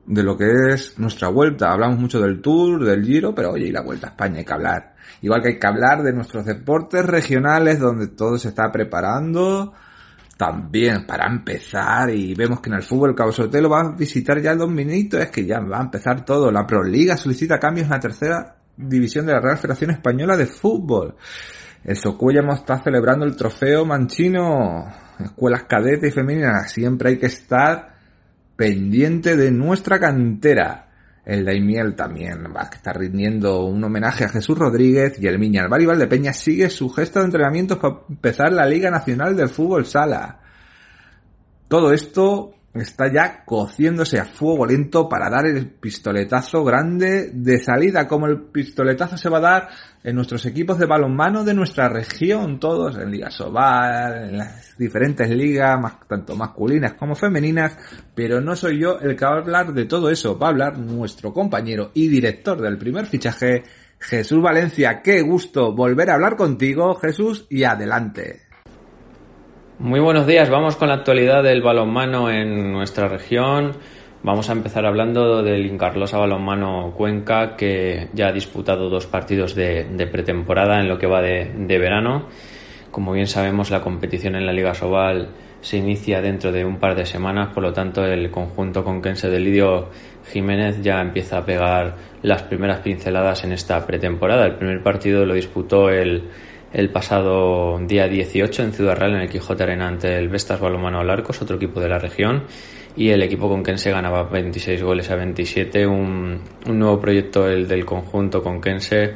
de 0.06 0.24
lo 0.24 0.38
que 0.38 0.74
es 0.74 0.98
nuestra 1.00 1.30
vuelta. 1.30 1.72
Hablamos 1.72 2.00
mucho 2.00 2.20
del 2.20 2.42
Tour, 2.42 2.84
del 2.84 3.04
Giro, 3.04 3.34
pero 3.34 3.52
oye, 3.52 3.68
y 3.68 3.72
la 3.72 3.82
vuelta 3.82 4.08
a 4.08 4.10
España 4.12 4.40
hay 4.40 4.46
que 4.46 4.54
hablar. 4.54 4.96
Igual 5.22 5.42
que 5.42 5.48
hay 5.50 5.60
que 5.60 5.68
hablar 5.68 6.04
de 6.04 6.14
nuestros 6.14 6.46
deportes 6.46 7.06
regionales 7.06 7.80
donde 7.80 8.08
todo 8.08 8.38
se 8.38 8.50
está 8.50 8.72
preparando 8.72 9.74
también 10.38 11.06
para 11.06 11.28
empezar 11.28 12.10
y 12.10 12.34
vemos 12.34 12.60
que 12.60 12.70
en 12.70 12.76
el 12.76 12.84
fútbol 12.84 13.16
Cabo 13.16 13.32
Sotelo 13.32 13.70
va 13.70 13.82
a 13.82 13.92
visitar 13.92 14.42
ya 14.42 14.52
el 14.52 14.58
dos 14.58 14.70
minutos, 14.70 15.22
es 15.22 15.32
que 15.32 15.46
ya 15.46 15.60
va 15.60 15.80
a 15.80 15.84
empezar 15.84 16.26
todo. 16.26 16.52
La 16.52 16.68
Proliga 16.68 17.16
solicita 17.16 17.60
cambios 17.60 17.86
en 17.86 17.92
la 17.92 18.00
tercera 18.00 18.56
división 18.76 19.26
de 19.26 19.34
la 19.34 19.40
Real 19.40 19.58
Federación 19.58 19.92
Española 19.92 20.36
de 20.36 20.46
Fútbol. 20.46 21.16
El 21.84 21.96
Socuellamo 21.96 22.54
está 22.54 22.82
celebrando 22.82 23.26
el 23.26 23.36
trofeo 23.36 23.86
manchino. 23.86 24.92
Escuelas 25.20 25.64
cadetes 25.64 26.12
y 26.12 26.16
femeninas. 26.16 26.72
Siempre 26.72 27.10
hay 27.10 27.18
que 27.18 27.28
estar 27.28 27.96
pendiente 28.56 29.38
de 29.38 29.52
nuestra 29.52 30.00
cantera. 30.00 30.85
El 31.26 31.44
Daimiel 31.44 31.96
también 31.96 32.54
va 32.56 32.62
a 32.62 32.76
estar 32.76 32.98
rindiendo 32.98 33.66
un 33.66 33.84
homenaje 33.84 34.26
a 34.26 34.30
Jesús 34.30 34.58
Rodríguez 34.58 35.18
y 35.20 35.28
el 35.28 35.40
Miña 35.40 35.68
de 35.68 36.08
Peña 36.08 36.34
sigue 36.34 36.70
su 36.70 36.90
gesto 36.90 37.20
de 37.20 37.26
entrenamientos 37.26 37.80
para 37.80 38.02
empezar 38.08 38.54
la 38.54 38.68
Liga 38.68 38.92
Nacional 38.92 39.36
del 39.36 39.50
Fútbol 39.50 39.86
Sala. 39.86 40.40
Todo 41.68 41.92
esto 41.92 42.55
está 42.82 43.12
ya 43.12 43.44
cociéndose 43.46 44.20
a 44.20 44.26
fuego 44.26 44.66
lento 44.66 45.08
para 45.08 45.30
dar 45.30 45.46
el 45.46 45.68
pistoletazo 45.68 46.64
grande 46.64 47.32
de 47.34 47.60
salida, 47.60 48.08
como 48.08 48.28
el 48.28 48.42
pistoletazo 48.42 49.18
se 49.18 49.30
va 49.30 49.38
a 49.38 49.42
dar 49.42 49.70
en 50.04 50.16
nuestros 50.16 50.46
equipos 50.46 50.78
de 50.78 50.86
balonmano 50.86 51.44
de 51.44 51.54
nuestra 51.54 51.90
región, 51.90 52.60
todos 52.60 52.98
en 52.98 53.12
Liga 53.12 53.32
Sobal, 53.32 54.30
en 54.30 54.38
las 54.38 54.78
diferentes 54.78 55.30
ligas, 55.30 55.78
tanto 56.08 56.36
masculinas 56.36 56.94
como 56.94 57.16
femeninas, 57.16 57.78
pero 58.14 58.42
no 58.42 58.56
soy 58.56 58.80
yo 58.80 59.00
el 59.00 59.16
que 59.16 59.26
va 59.26 59.32
a 59.32 59.40
hablar 59.40 59.74
de 59.74 59.86
todo 59.86 60.10
eso, 60.10 60.38
va 60.38 60.48
a 60.48 60.52
hablar 60.52 60.78
nuestro 60.78 61.34
compañero 61.34 61.92
y 61.94 62.08
director 62.08 62.62
del 62.62 62.78
primer 62.78 63.06
fichaje, 63.06 63.64
Jesús 64.00 64.42
Valencia. 64.42 65.02
Qué 65.02 65.22
gusto 65.22 65.74
volver 65.74 66.10
a 66.10 66.16
hablar 66.16 66.36
contigo, 66.36 66.96
Jesús, 66.96 67.48
y 67.50 67.64
adelante. 67.64 68.45
Muy 69.78 70.00
buenos 70.00 70.26
días, 70.26 70.50
vamos 70.50 70.78
con 70.78 70.88
la 70.88 70.94
actualidad 70.94 71.44
del 71.44 71.62
balonmano 71.62 72.32
en 72.32 72.72
nuestra 72.72 73.10
región. 73.10 73.74
Vamos 74.24 74.50
a 74.50 74.54
empezar 74.54 74.86
hablando 74.86 75.44
del 75.44 75.66
Incarlosa 75.66 76.18
Balonmano 76.18 76.94
Cuenca, 76.96 77.58
que 77.58 78.08
ya 78.14 78.28
ha 78.28 78.32
disputado 78.32 78.90
dos 78.90 79.06
partidos 79.06 79.54
de, 79.54 80.08
pretemporada 80.10 80.80
en 80.80 80.88
lo 80.88 80.98
que 80.98 81.08
va 81.08 81.22
de, 81.22 81.78
verano. 81.78 82.30
Como 82.90 83.12
bien 83.12 83.28
sabemos, 83.28 83.70
la 83.70 83.82
competición 83.82 84.38
en 84.38 84.46
la 84.46 84.54
Liga 84.54 84.74
Sobal 84.74 85.32
se 85.60 85.76
inicia 85.76 86.22
dentro 86.22 86.54
de 86.54 86.64
un 86.64 86.78
par 86.78 86.96
de 86.96 87.06
semanas, 87.06 87.50
por 87.54 87.62
lo 87.62 87.74
tanto, 87.74 88.06
el 88.06 88.32
conjunto 88.32 88.82
conquense 88.82 89.30
de 89.30 89.40
Lidio 89.42 89.90
Jiménez 90.32 90.82
ya 90.82 91.02
empieza 91.02 91.40
a 91.40 91.46
pegar 91.46 91.96
las 92.22 92.44
primeras 92.44 92.80
pinceladas 92.80 93.44
en 93.44 93.52
esta 93.52 93.86
pretemporada. 93.86 94.46
El 94.46 94.56
primer 94.56 94.82
partido 94.82 95.26
lo 95.26 95.34
disputó 95.34 95.90
el 95.90 96.30
el 96.76 96.90
pasado 96.90 97.80
día 97.80 98.10
18 98.10 98.64
en 98.64 98.74
Ciudad 98.74 98.98
Real 98.98 99.16
en 99.16 99.22
el 99.22 99.30
Quijote 99.30 99.64
Arena 99.64 99.88
ante 99.88 100.18
el 100.18 100.28
Vestas 100.28 100.60
Balomano 100.60 101.00
Alarcos, 101.00 101.42
otro 101.42 101.56
equipo 101.56 101.80
de 101.80 101.88
la 101.88 102.00
región, 102.00 102.44
y 102.98 103.12
el 103.12 103.24
equipo 103.24 103.48
conquense 103.48 103.92
ganaba 103.92 104.24
26 104.24 104.84
goles 104.84 105.10
a 105.10 105.16
27, 105.16 105.88
un, 105.88 106.42
un 106.68 106.80
nuevo 106.80 107.00
proyecto 107.00 107.48
el 107.48 107.66
del 107.70 107.86
conjunto 107.86 108.44
conquense 108.44 109.14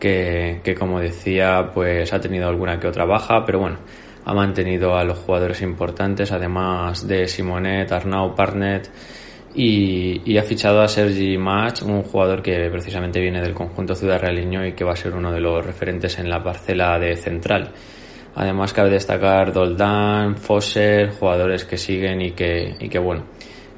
que, 0.00 0.62
que 0.64 0.74
como 0.74 0.98
decía 0.98 1.70
pues 1.74 2.14
ha 2.14 2.20
tenido 2.20 2.48
alguna 2.48 2.80
que 2.80 2.88
otra 2.88 3.04
baja, 3.04 3.44
pero 3.44 3.58
bueno, 3.58 3.76
ha 4.24 4.32
mantenido 4.32 4.96
a 4.96 5.04
los 5.04 5.18
jugadores 5.18 5.60
importantes, 5.60 6.32
además 6.32 7.06
de 7.06 7.28
Simonet, 7.28 7.92
Arnau, 7.92 8.34
Parnet, 8.34 8.90
y, 9.56 10.36
ha 10.36 10.42
fichado 10.42 10.82
a 10.82 10.88
Sergi 10.88 11.38
Mach, 11.38 11.82
un 11.82 12.02
jugador 12.02 12.42
que 12.42 12.68
precisamente 12.70 13.20
viene 13.20 13.40
del 13.40 13.54
conjunto 13.54 13.94
Ciudad 13.94 14.20
Realiño 14.20 14.66
y 14.66 14.72
que 14.74 14.84
va 14.84 14.92
a 14.92 14.96
ser 14.96 15.14
uno 15.14 15.32
de 15.32 15.40
los 15.40 15.64
referentes 15.64 16.18
en 16.18 16.28
la 16.28 16.42
parcela 16.42 16.98
de 16.98 17.16
central. 17.16 17.72
Además 18.34 18.74
cabe 18.74 18.90
destacar 18.90 19.54
Doldán, 19.54 20.36
Fosser, 20.36 21.10
jugadores 21.10 21.64
que 21.64 21.78
siguen 21.78 22.20
y 22.20 22.32
que, 22.32 22.76
y 22.78 22.88
que 22.90 22.98
bueno, 22.98 23.24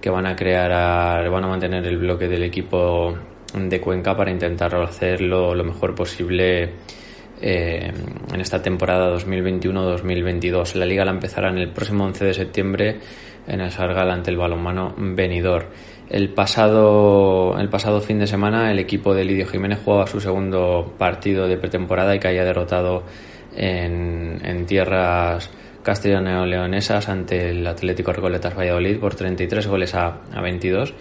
que 0.01 0.11
van 0.11 0.27
a 0.27 0.35
crear, 0.35 1.31
van 1.31 1.45
a 1.45 1.49
mantener 1.49 1.87
el 1.87 1.99
bloque 1.99 2.27
del 2.27 2.43
equipo 2.43 3.17
de 3.55 3.81
Cuenca 3.81 4.17
para 4.17 4.33
intentar 4.33 4.75
hacerlo 4.75 5.55
lo 5.55 5.63
mejor 5.63 5.95
posible 5.95 6.73
eh, 7.41 7.93
en 8.33 8.41
esta 8.41 8.61
temporada 8.61 9.15
2021-2022. 9.17 10.75
La 10.75 10.85
liga 10.85 11.05
la 11.05 11.13
empezará 11.13 11.51
en 11.51 11.59
el 11.59 11.71
próximo 11.71 12.05
11 12.05 12.25
de 12.25 12.35
septiembre 12.35 13.01
en 13.49 13.61
el 13.61 13.71
Sargal 13.71 14.11
ante 14.11 14.31
el 14.31 14.37
balonmano 14.37 14.95
venidor. 14.97 15.67
El 16.09 16.31
pasado, 16.31 17.59
el 17.59 17.69
pasado 17.69 18.01
fin 18.01 18.19
de 18.19 18.27
semana 18.27 18.71
el 18.71 18.79
equipo 18.79 19.15
de 19.15 19.25
Lidio 19.25 19.47
Jiménez 19.47 19.81
jugaba 19.85 20.07
su 20.07 20.21
segundo 20.21 20.95
partido 20.97 21.49
de 21.49 21.59
pretemporada 21.59 22.15
y 22.15 22.19
haya 22.27 22.45
derrotado 22.45 23.03
en, 23.57 24.41
en 24.45 24.67
tierras 24.67 25.51
castellano-leonesas 25.83 27.09
ante 27.09 27.51
el 27.51 27.67
Atlético 27.67 28.13
Recoletas 28.13 28.57
Valladolid 28.57 28.99
por 28.99 29.15
33 29.15 29.67
goles 29.67 29.95
a, 29.95 30.21
a 30.33 30.41
22 30.41 30.95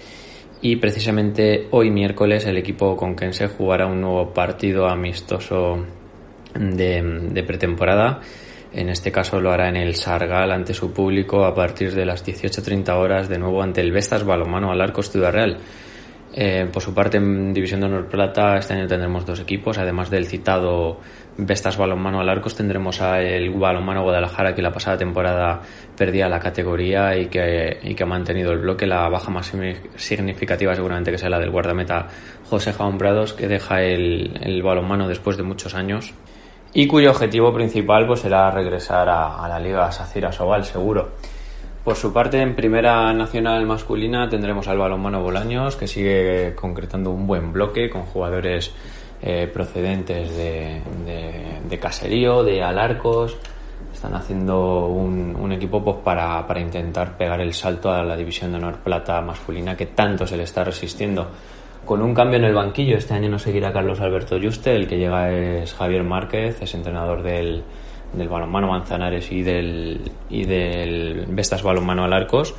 y 0.62 0.78
precisamente 0.78 1.68
hoy 1.72 1.92
miércoles 1.92 2.46
el 2.46 2.58
equipo 2.58 2.96
conquense 2.96 3.48
jugará 3.48 3.86
un 3.86 4.02
nuevo 4.02 4.34
partido 4.34 4.88
amistoso 4.88 5.86
de, 6.54 7.02
de 7.32 7.44
pretemporada 7.44 8.22
en 8.74 8.90
este 8.90 9.12
caso 9.12 9.40
lo 9.40 9.52
hará 9.52 9.70
en 9.70 9.78
el 9.78 9.96
Sargal 9.96 10.52
ante 10.52 10.74
su 10.74 10.92
público 10.92 11.46
a 11.46 11.56
partir 11.56 11.94
de 11.94 12.06
las 12.06 12.26
18.30 12.26 12.90
horas, 12.96 13.30
de 13.30 13.40
nuevo 13.40 13.62
ante 13.62 13.82
el 13.82 13.92
Vestas 13.92 14.24
Balomano 14.24 14.72
al 14.72 14.82
Arcos 14.82 15.10
Ciudad 15.10 15.32
Real. 15.32 15.58
Eh, 16.34 16.68
por 16.72 16.84
su 16.84 16.94
parte, 16.94 17.18
en 17.18 17.54
División 17.54 17.80
de 17.80 17.88
Honor 17.88 18.08
Plata, 18.10 18.58
este 18.58 18.74
año 18.74 18.86
tendremos 18.86 19.26
dos 19.26 19.40
equipos, 19.40 19.78
además 19.78 20.10
del 20.12 20.28
citado 20.28 21.00
Vestas 21.38 21.78
Balonmano 21.78 22.20
al 22.20 22.30
Arcos, 22.30 22.56
tendremos 22.56 23.02
a 23.02 23.22
el 23.22 23.50
Balonmano 23.52 24.04
Guadalajara, 24.04 24.54
que 24.54 24.62
la 24.62 24.72
pasada 24.72 24.98
temporada 24.98 25.62
perdía 25.98 26.28
la 26.28 26.40
categoría 26.40 27.18
y 27.18 27.28
que, 27.28 27.80
y 27.82 27.96
que 27.96 28.04
ha 28.04 28.06
mantenido 28.06 28.52
el 28.52 28.60
bloque. 28.60 28.86
La 28.86 29.08
baja 29.10 29.32
más 29.32 29.52
significativa 29.96 30.76
seguramente 30.76 31.12
que 31.12 31.18
sea 31.18 31.30
la 31.30 31.40
del 31.40 31.50
guardameta 31.50 32.08
José 32.44 32.74
Jaón 32.74 32.98
Prados, 32.98 33.34
que 33.34 33.48
deja 33.48 33.82
el, 33.82 34.38
el 34.42 34.62
balonmano 34.62 35.08
después 35.08 35.38
de 35.38 35.44
muchos 35.44 35.74
años 35.74 36.14
y 36.74 36.88
cuyo 36.88 37.12
objetivo 37.12 37.54
principal 37.54 38.06
pues 38.06 38.22
será 38.22 38.52
regresar 38.52 39.10
a, 39.10 39.48
la 39.48 39.60
Liga 39.60 39.92
Sacira 39.92 40.32
Sobal 40.32 40.66
seguro. 40.66 41.10
Por 41.84 41.96
su 41.96 42.12
parte, 42.12 42.42
en 42.42 42.56
Primera 42.56 43.14
Nacional 43.14 43.66
Masculina 43.66 44.28
tendremos 44.28 44.68
al 44.68 44.78
balonmano 44.78 45.22
Bolaños, 45.22 45.78
que 45.78 45.88
sigue 45.88 46.54
concretando 46.54 47.12
un 47.12 47.26
buen 47.26 47.54
bloque 47.54 47.90
con 47.90 48.04
jugadores 48.04 48.74
eh, 49.22 49.50
procedentes 49.52 50.36
de, 50.36 51.80
Caserío, 51.80 52.44
de 52.44 52.62
Alarcos. 52.62 53.38
Están 53.94 54.16
haciendo 54.16 54.88
un, 54.88 55.52
equipo 55.54 55.82
pues, 55.82 55.98
para, 56.04 56.46
para 56.46 56.60
intentar 56.60 57.18
pegar 57.18 57.40
el 57.40 57.54
salto 57.54 57.90
a 57.90 58.04
la 58.04 58.18
División 58.18 58.52
de 58.52 58.58
Honor 58.58 58.80
Plata 58.80 59.22
masculina 59.22 59.78
que 59.78 59.88
tanto 59.88 60.28
se 60.28 60.36
le 60.36 60.44
está 60.44 60.64
resistiendo 60.66 61.32
con 61.88 62.04
un 62.04 62.14
cambio 62.14 62.38
en 62.38 62.46
el 62.46 62.54
banquillo. 62.54 62.98
Este 62.98 63.16
año 63.16 63.30
no 63.30 63.40
seguirá 63.40 63.74
Carlos 63.74 64.00
Alberto 64.02 64.38
Juste, 64.40 64.76
el 64.76 64.88
que 64.88 64.98
llega 64.98 65.32
es 65.32 65.74
Javier 65.74 66.04
Márquez, 66.04 66.62
es 66.62 66.74
entrenador 66.76 67.24
del, 67.24 67.64
del 68.14 68.30
balonmano 68.30 68.68
Manzanares 68.68 69.32
y 69.32 69.42
del, 69.42 70.02
y 70.30 70.44
del 70.46 71.26
Vestas 71.30 71.64
Balonmano 71.64 72.04
Alarcos. 72.04 72.54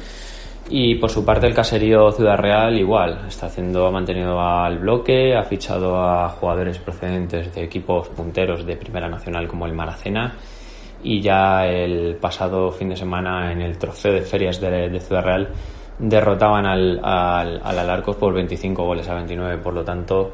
Y 0.71 0.97
por 0.97 1.11
su 1.11 1.25
parte 1.25 1.47
el 1.47 1.55
caserío 1.55 2.11
Ciudad 2.11 2.37
Real 2.37 2.77
igual, 2.77 3.27
está 3.29 3.47
haciendo, 3.47 3.87
ha 3.87 3.91
mantenido 3.91 4.41
al 4.41 4.79
bloque, 4.79 5.37
ha 5.37 5.45
fichado 5.45 6.03
a 6.03 6.29
jugadores 6.31 6.79
procedentes 6.79 7.55
de 7.55 7.63
equipos 7.63 8.09
punteros 8.09 8.67
de 8.67 8.77
Primera 8.77 9.09
Nacional 9.09 9.47
como 9.47 9.67
el 9.67 9.73
Maracena 9.73 10.35
y 11.03 11.21
ya 11.21 11.67
el 11.67 12.17
pasado 12.17 12.71
fin 12.71 12.89
de 12.89 12.97
semana 12.97 13.53
en 13.53 13.63
el 13.63 13.79
trofeo 13.79 14.13
de 14.13 14.23
ferias 14.23 14.61
de 14.61 15.01
Ciudad 15.01 15.23
Real 15.23 15.49
derrotaban 15.99 16.67
al, 16.67 17.01
al, 17.03 17.61
al 17.63 17.79
Alarcos 17.79 18.17
por 18.17 18.33
25 18.33 18.85
goles 18.85 19.09
a 19.09 19.15
29. 19.15 19.59
Por 19.59 19.75
lo 19.75 19.85
tanto, 19.85 20.33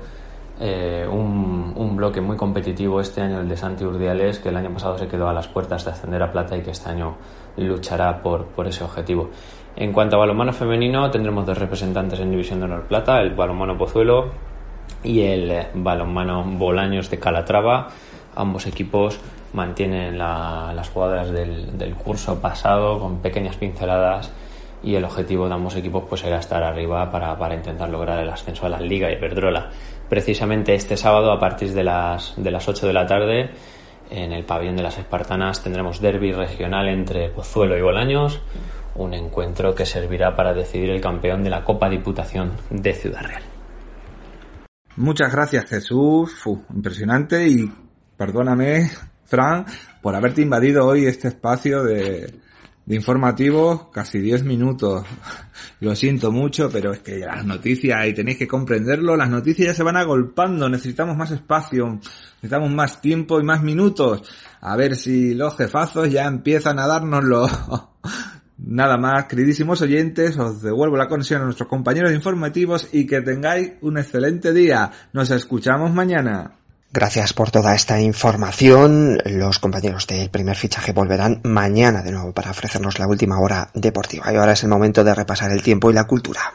eh, 0.60 1.06
un, 1.10 1.72
un, 1.74 1.96
bloque 1.96 2.20
muy 2.20 2.36
competitivo 2.36 3.00
este 3.00 3.20
año 3.20 3.40
el 3.40 3.48
de 3.48 3.56
Santi 3.56 3.84
Urdiales, 3.84 4.38
que 4.38 4.50
el 4.50 4.56
año 4.56 4.70
pasado 4.72 4.98
se 4.98 5.08
quedó 5.08 5.28
a 5.28 5.32
las 5.32 5.48
puertas 5.48 5.84
de 5.84 5.90
ascender 5.90 6.22
a 6.22 6.30
plata 6.30 6.56
y 6.56 6.62
que 6.62 6.70
este 6.70 6.90
año 6.90 7.16
luchará 7.56 8.22
por, 8.22 8.46
por 8.46 8.66
ese 8.66 8.84
objetivo. 8.84 9.30
En 9.76 9.92
cuanto 9.92 10.16
a 10.16 10.20
balonmano 10.20 10.52
femenino, 10.52 11.10
tendremos 11.10 11.46
dos 11.46 11.58
representantes 11.58 12.20
en 12.20 12.30
División 12.30 12.60
de 12.60 12.66
Honor 12.66 12.84
Plata, 12.84 13.20
el 13.20 13.34
balonmano 13.34 13.76
Pozuelo 13.76 14.30
y 15.02 15.22
el 15.22 15.66
balonmano 15.74 16.44
Bolaños 16.44 17.10
de 17.10 17.18
Calatrava. 17.18 17.88
Ambos 18.36 18.66
equipos 18.66 19.18
mantienen 19.52 20.18
la, 20.18 20.72
las 20.74 20.88
jugadoras 20.90 21.30
del, 21.32 21.76
del 21.76 21.94
curso 21.94 22.40
pasado 22.40 23.00
con 23.00 23.18
pequeñas 23.18 23.56
pinceladas 23.56 24.30
y 24.84 24.94
el 24.94 25.04
objetivo 25.04 25.48
de 25.48 25.54
ambos 25.54 25.74
equipos 25.76 26.04
pues 26.08 26.22
era 26.24 26.38
estar 26.38 26.62
arriba 26.62 27.10
para, 27.10 27.36
para 27.38 27.54
intentar 27.54 27.88
lograr 27.88 28.20
el 28.20 28.28
ascenso 28.28 28.66
a 28.66 28.68
la 28.68 28.80
Liga 28.80 29.10
Iberdrola. 29.10 29.70
Precisamente 30.08 30.74
este 30.74 30.96
sábado 30.96 31.32
a 31.32 31.38
partir 31.40 31.72
de 31.72 31.82
las, 31.82 32.34
de 32.36 32.50
las 32.50 32.68
8 32.68 32.86
de 32.86 32.92
la 32.92 33.06
tarde 33.06 33.50
en 34.10 34.32
el 34.32 34.44
pabellón 34.44 34.76
de 34.76 34.82
las 34.82 34.98
Espartanas 34.98 35.62
tendremos 35.62 36.00
derby 36.00 36.32
regional 36.32 36.88
entre 36.88 37.30
Pozuelo 37.30 37.76
y 37.78 37.80
Bolaños, 37.82 38.42
un 38.94 39.14
encuentro 39.14 39.74
que 39.74 39.86
servirá 39.86 40.36
para 40.36 40.52
decidir 40.52 40.90
el 40.90 41.00
campeón 41.00 41.42
de 41.42 41.50
la 41.50 41.64
Copa 41.64 41.88
Diputación 41.88 42.52
de 42.70 42.92
Ciudad 42.92 43.22
Real. 43.22 43.42
Muchas 44.96 45.32
gracias 45.32 45.64
Jesús, 45.64 46.42
impresionante 46.72 47.48
y 47.48 47.72
perdóname 48.16 48.90
Fran 49.24 49.64
por 50.02 50.14
haberte 50.14 50.42
invadido 50.42 50.86
hoy 50.86 51.06
este 51.06 51.28
espacio 51.28 51.82
de, 51.82 52.34
de 52.86 52.96
informativos 52.96 53.88
casi 53.92 54.18
10 54.18 54.44
minutos. 54.44 55.06
Lo 55.80 55.94
siento 55.96 56.30
mucho, 56.32 56.68
pero 56.70 56.92
es 56.92 57.00
que 57.00 57.18
las 57.18 57.44
noticias, 57.44 58.06
y 58.06 58.14
tenéis 58.14 58.38
que 58.38 58.48
comprenderlo, 58.48 59.16
las 59.16 59.30
noticias 59.30 59.68
ya 59.68 59.74
se 59.74 59.82
van 59.82 59.96
agolpando, 59.96 60.68
necesitamos 60.68 61.16
más 61.16 61.30
espacio, 61.30 62.00
necesitamos 62.36 62.72
más 62.72 63.00
tiempo 63.00 63.40
y 63.40 63.44
más 63.44 63.62
minutos. 63.62 64.22
A 64.60 64.76
ver 64.76 64.96
si 64.96 65.34
los 65.34 65.56
jefazos 65.56 66.10
ya 66.10 66.26
empiezan 66.26 66.78
a 66.78 66.86
dárnoslo. 66.86 67.48
Nada 68.56 68.96
más, 68.96 69.24
queridísimos 69.24 69.82
oyentes, 69.82 70.38
os 70.38 70.62
devuelvo 70.62 70.96
la 70.96 71.08
conexión 71.08 71.42
a 71.42 71.44
nuestros 71.44 71.68
compañeros 71.68 72.12
informativos 72.12 72.88
y 72.92 73.06
que 73.06 73.20
tengáis 73.20 73.72
un 73.80 73.98
excelente 73.98 74.52
día. 74.52 74.92
Nos 75.12 75.30
escuchamos 75.30 75.92
mañana. 75.92 76.63
Gracias 76.96 77.32
por 77.32 77.50
toda 77.50 77.74
esta 77.74 78.00
información. 78.00 79.18
Los 79.24 79.58
compañeros 79.58 80.06
del 80.06 80.30
primer 80.30 80.54
fichaje 80.54 80.92
volverán 80.92 81.40
mañana 81.42 82.02
de 82.02 82.12
nuevo 82.12 82.30
para 82.30 82.52
ofrecernos 82.52 83.00
la 83.00 83.08
última 83.08 83.40
hora 83.40 83.68
deportiva. 83.74 84.32
Y 84.32 84.36
ahora 84.36 84.52
es 84.52 84.62
el 84.62 84.68
momento 84.68 85.02
de 85.02 85.12
repasar 85.12 85.50
el 85.50 85.60
tiempo 85.60 85.90
y 85.90 85.94
la 85.94 86.04
cultura. 86.04 86.52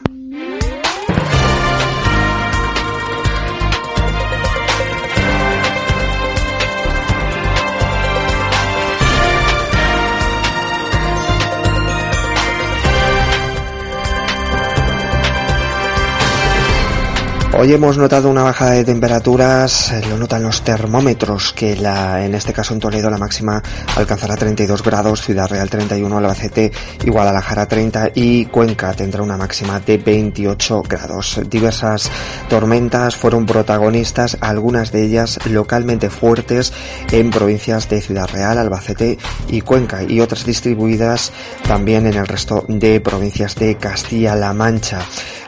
Hoy 17.62 17.74
hemos 17.74 17.98
notado 17.98 18.30
una 18.30 18.42
bajada 18.42 18.70
de 18.70 18.86
temperaturas, 18.86 19.92
lo 20.08 20.16
notan 20.16 20.42
los 20.42 20.62
termómetros, 20.62 21.52
que 21.52 21.76
la, 21.76 22.24
en 22.24 22.34
este 22.34 22.54
caso 22.54 22.72
en 22.72 22.80
Toledo 22.80 23.10
la 23.10 23.18
máxima 23.18 23.62
alcanzará 23.96 24.34
32 24.34 24.82
grados, 24.82 25.20
Ciudad 25.20 25.46
Real 25.46 25.68
31, 25.68 26.16
Albacete 26.16 26.72
y 27.04 27.10
Guadalajara 27.10 27.68
30 27.68 28.12
y 28.14 28.46
Cuenca 28.46 28.94
tendrá 28.94 29.22
una 29.22 29.36
máxima 29.36 29.78
de 29.78 29.98
28 29.98 30.84
grados. 30.88 31.38
Diversas 31.50 32.10
tormentas 32.48 33.14
fueron 33.14 33.44
protagonistas, 33.44 34.38
algunas 34.40 34.90
de 34.90 35.04
ellas 35.04 35.38
localmente 35.44 36.08
fuertes 36.08 36.72
en 37.12 37.28
provincias 37.28 37.90
de 37.90 38.00
Ciudad 38.00 38.30
Real, 38.32 38.56
Albacete 38.56 39.18
y 39.48 39.60
Cuenca 39.60 40.02
y 40.02 40.20
otras 40.20 40.46
distribuidas 40.46 41.30
también 41.68 42.06
en 42.06 42.14
el 42.14 42.26
resto 42.26 42.64
de 42.68 43.02
provincias 43.02 43.54
de 43.56 43.76
Castilla-La 43.76 44.54
Mancha 44.54 45.00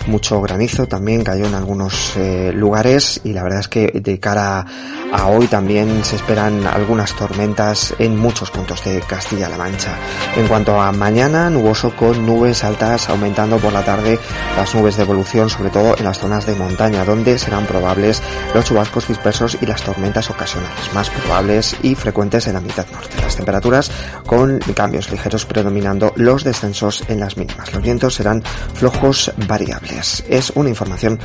mucho 0.07 0.41
granizo 0.41 0.87
también 0.89 1.23
cayó 1.23 1.47
en 1.47 1.55
algunos 1.55 2.02
eh, 2.17 2.53
lugares 2.55 3.21
y 3.25 3.33
la 3.33 3.43
verdad 3.43 3.61
es 3.61 3.69
que 3.69 3.87
de 3.89 4.19
cara 4.19 4.65
a 5.13 5.27
hoy 5.27 5.47
también 5.47 6.05
se 6.05 6.17
esperan 6.17 6.67
algunas 6.67 7.15
tormentas 7.15 7.95
en 7.99 8.17
muchos 8.17 8.51
puntos 8.51 8.83
de 8.85 9.01
Castilla-La 9.01 9.59
Mancha. 9.59 9.97
En 10.37 10.49
cuanto 10.49 10.81
a 10.81 10.91
mañana, 10.93 11.51
nuboso 11.51 11.95
con 11.95 12.25
nubes 12.25 12.65
altas 12.65 13.09
aumentando 13.09 13.59
por 13.59 13.73
la 13.73 13.85
tarde 13.85 14.19
las 14.57 14.75
nubes 14.75 14.97
de 14.97 15.03
evolución, 15.03 15.51
sobre 15.51 15.71
todo 15.71 15.97
en 15.97 16.05
las 16.05 16.19
zonas 16.19 16.47
de 16.47 16.55
montaña, 16.55 17.05
donde 17.05 17.39
serán 17.39 17.67
probables 17.67 18.23
los 18.55 18.65
chubascos 18.65 19.09
dispersos 19.09 19.59
y 19.61 19.67
las 19.67 19.83
tormentas 19.83 20.31
ocasionales, 20.31 20.93
más 20.95 21.11
probables 21.11 21.77
y 21.83 21.95
frecuentes 21.95 22.47
en 22.47 22.55
la 22.55 22.61
mitad 22.61 22.87
norte. 22.91 23.17
Las 23.21 23.37
temperaturas 23.37 23.91
con 24.27 24.59
cambios 24.75 25.11
ligeros 25.11 25.47
predominando 25.47 26.13
los 26.17 26.45
descensos 26.45 27.05
en 27.09 27.21
las 27.21 27.37
mínimas. 27.37 27.73
Los 27.73 27.83
vientos 27.83 28.15
serán 28.15 28.43
flojos 28.75 29.33
variables. 29.47 30.25
Es 30.29 30.51
una 30.55 30.71
información 30.71 31.19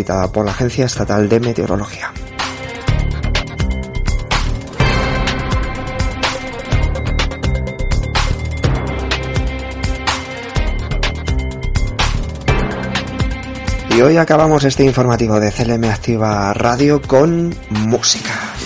facilitada 0.00 0.32
por 0.32 0.44
la 0.44 0.52
Agencia 0.52 0.86
Estatal 0.86 1.28
de 1.28 1.40
Meteorología. 1.40 2.12
Y 13.90 14.00
hoy 14.00 14.16
acabamos 14.16 14.64
este 14.64 14.84
informativo 14.84 15.38
de 15.40 15.52
CLM 15.52 15.84
Activa 15.84 16.54
Radio 16.54 17.02
con 17.02 17.54
música. 17.70 18.59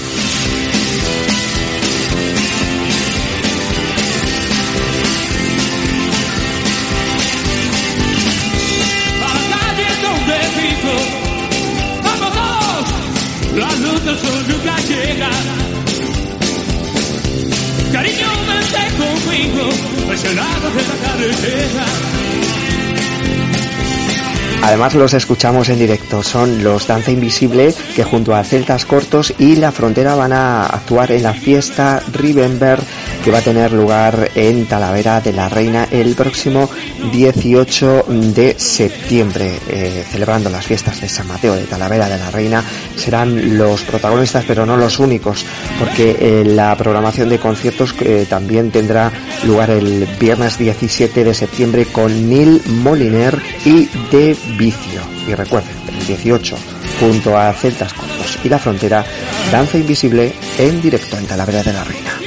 Además 24.75 24.95
los 24.95 25.15
escuchamos 25.15 25.69
en 25.69 25.79
directo, 25.79 26.25
son 26.25 26.65
los 26.65 26.89
Danza 26.89 27.13
Invisible 27.13 27.73
que 27.95 28.03
junto 28.03 28.35
a 28.35 28.43
Celtas 28.43 28.85
Cortos 28.85 29.33
y 29.39 29.55
La 29.55 29.71
Frontera 29.71 30.17
van 30.17 30.33
a 30.33 30.67
actuar 30.67 31.13
en 31.13 31.23
la 31.23 31.33
fiesta 31.33 32.03
Remember 32.13 32.81
que 33.23 33.31
va 33.31 33.39
a 33.39 33.43
tener 33.43 33.71
lugar 33.71 34.33
en 34.35 34.67
Talavera 34.67 35.21
de 35.21 35.33
la 35.33 35.49
Reina 35.49 35.87
el 35.93 36.17
próximo 36.17 36.69
18 37.12 38.05
de 38.35 38.59
septiembre, 38.59 39.59
eh, 39.69 40.05
celebrando 40.11 40.51
las 40.51 40.67
fiestas 40.67 41.01
de 41.01 41.09
San 41.09 41.27
Mateo 41.27 41.55
de 41.55 41.64
Talavera 41.64 42.09
de 42.09 42.19
la 42.19 42.31
Reina. 42.31 42.64
Serán 42.97 43.57
los 43.57 43.83
protagonistas, 43.83 44.45
pero 44.47 44.67
no 44.67 44.77
los 44.77 44.99
únicos, 44.99 45.45
porque 45.79 46.17
eh, 46.19 46.45
la 46.45 46.77
programación 46.77 47.29
de 47.29 47.38
conciertos 47.38 47.95
eh, 48.01 48.27
también 48.29 48.71
tendrá 48.71 49.12
lugar 49.45 49.71
el 49.71 50.07
viernes 50.19 50.59
17 50.59 51.25
de 51.25 51.35
septiembre 51.35 51.87
con 51.87 52.29
Neil 52.29 52.62
Moliner 52.67 53.40
y 53.64 53.87
De 54.11 54.37
Vicio. 54.57 55.01
Y 55.27 55.35
recuerden, 55.35 55.73
el 55.88 56.07
18 56.07 56.57
junto 57.01 57.37
a 57.37 57.53
Celtas 57.53 57.93
Cortos 57.93 58.38
y 58.45 58.49
La 58.49 58.59
Frontera, 58.59 59.05
Danza 59.51 59.79
Invisible 59.79 60.33
en 60.59 60.81
directo 60.81 61.17
en 61.17 61.27
Talavera 61.27 61.62
de 61.62 61.73
la 61.73 61.85
Reina. 61.85 62.24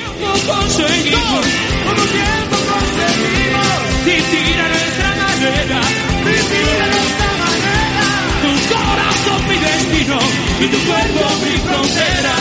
Y 10.67 10.71
tu 10.71 10.77
cuerpo 10.85 11.21
mi 11.43 11.57
frontera. 11.57 12.35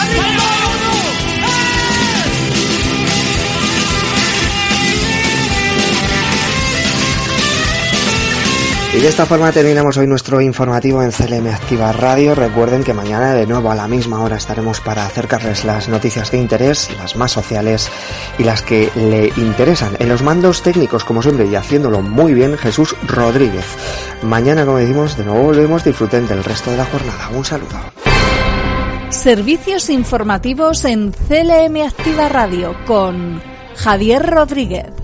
¡Arriba! 0.00 0.60
Y 8.92 8.98
de 8.98 9.08
esta 9.08 9.24
forma 9.24 9.52
terminamos 9.52 9.96
hoy 9.98 10.08
nuestro 10.08 10.40
informativo 10.40 11.00
en 11.00 11.12
CLM 11.12 11.46
Activa 11.46 11.92
Radio. 11.92 12.34
Recuerden 12.34 12.82
que 12.82 12.92
mañana 12.92 13.34
de 13.34 13.46
nuevo 13.46 13.70
a 13.70 13.76
la 13.76 13.86
misma 13.86 14.20
hora 14.20 14.36
estaremos 14.36 14.80
para 14.80 15.06
acercarles 15.06 15.64
las 15.64 15.88
noticias 15.88 16.32
de 16.32 16.38
interés, 16.38 16.90
las 16.98 17.14
más 17.14 17.30
sociales 17.30 17.88
y 18.38 18.42
las 18.42 18.62
que 18.62 18.90
le 18.96 19.28
interesan. 19.36 19.96
En 20.00 20.08
los 20.08 20.22
mandos 20.22 20.62
técnicos, 20.62 21.04
como 21.04 21.22
siempre, 21.22 21.46
y 21.46 21.54
haciéndolo 21.54 22.02
muy 22.02 22.34
bien, 22.34 22.58
Jesús 22.58 22.96
Rodríguez. 23.06 23.64
Mañana, 24.22 24.64
como 24.64 24.78
decimos, 24.78 25.16
de 25.16 25.24
nuevo 25.24 25.44
volvemos. 25.44 25.84
Disfruten 25.84 26.28
del 26.28 26.44
resto 26.44 26.70
de 26.70 26.76
la 26.76 26.84
jornada. 26.84 27.30
Un 27.30 27.44
saludo. 27.44 27.78
Servicios 29.10 29.90
informativos 29.90 30.84
en 30.84 31.12
CLM 31.12 31.82
Activa 31.86 32.28
Radio 32.28 32.76
con 32.86 33.42
Javier 33.76 34.24
Rodríguez. 34.24 34.99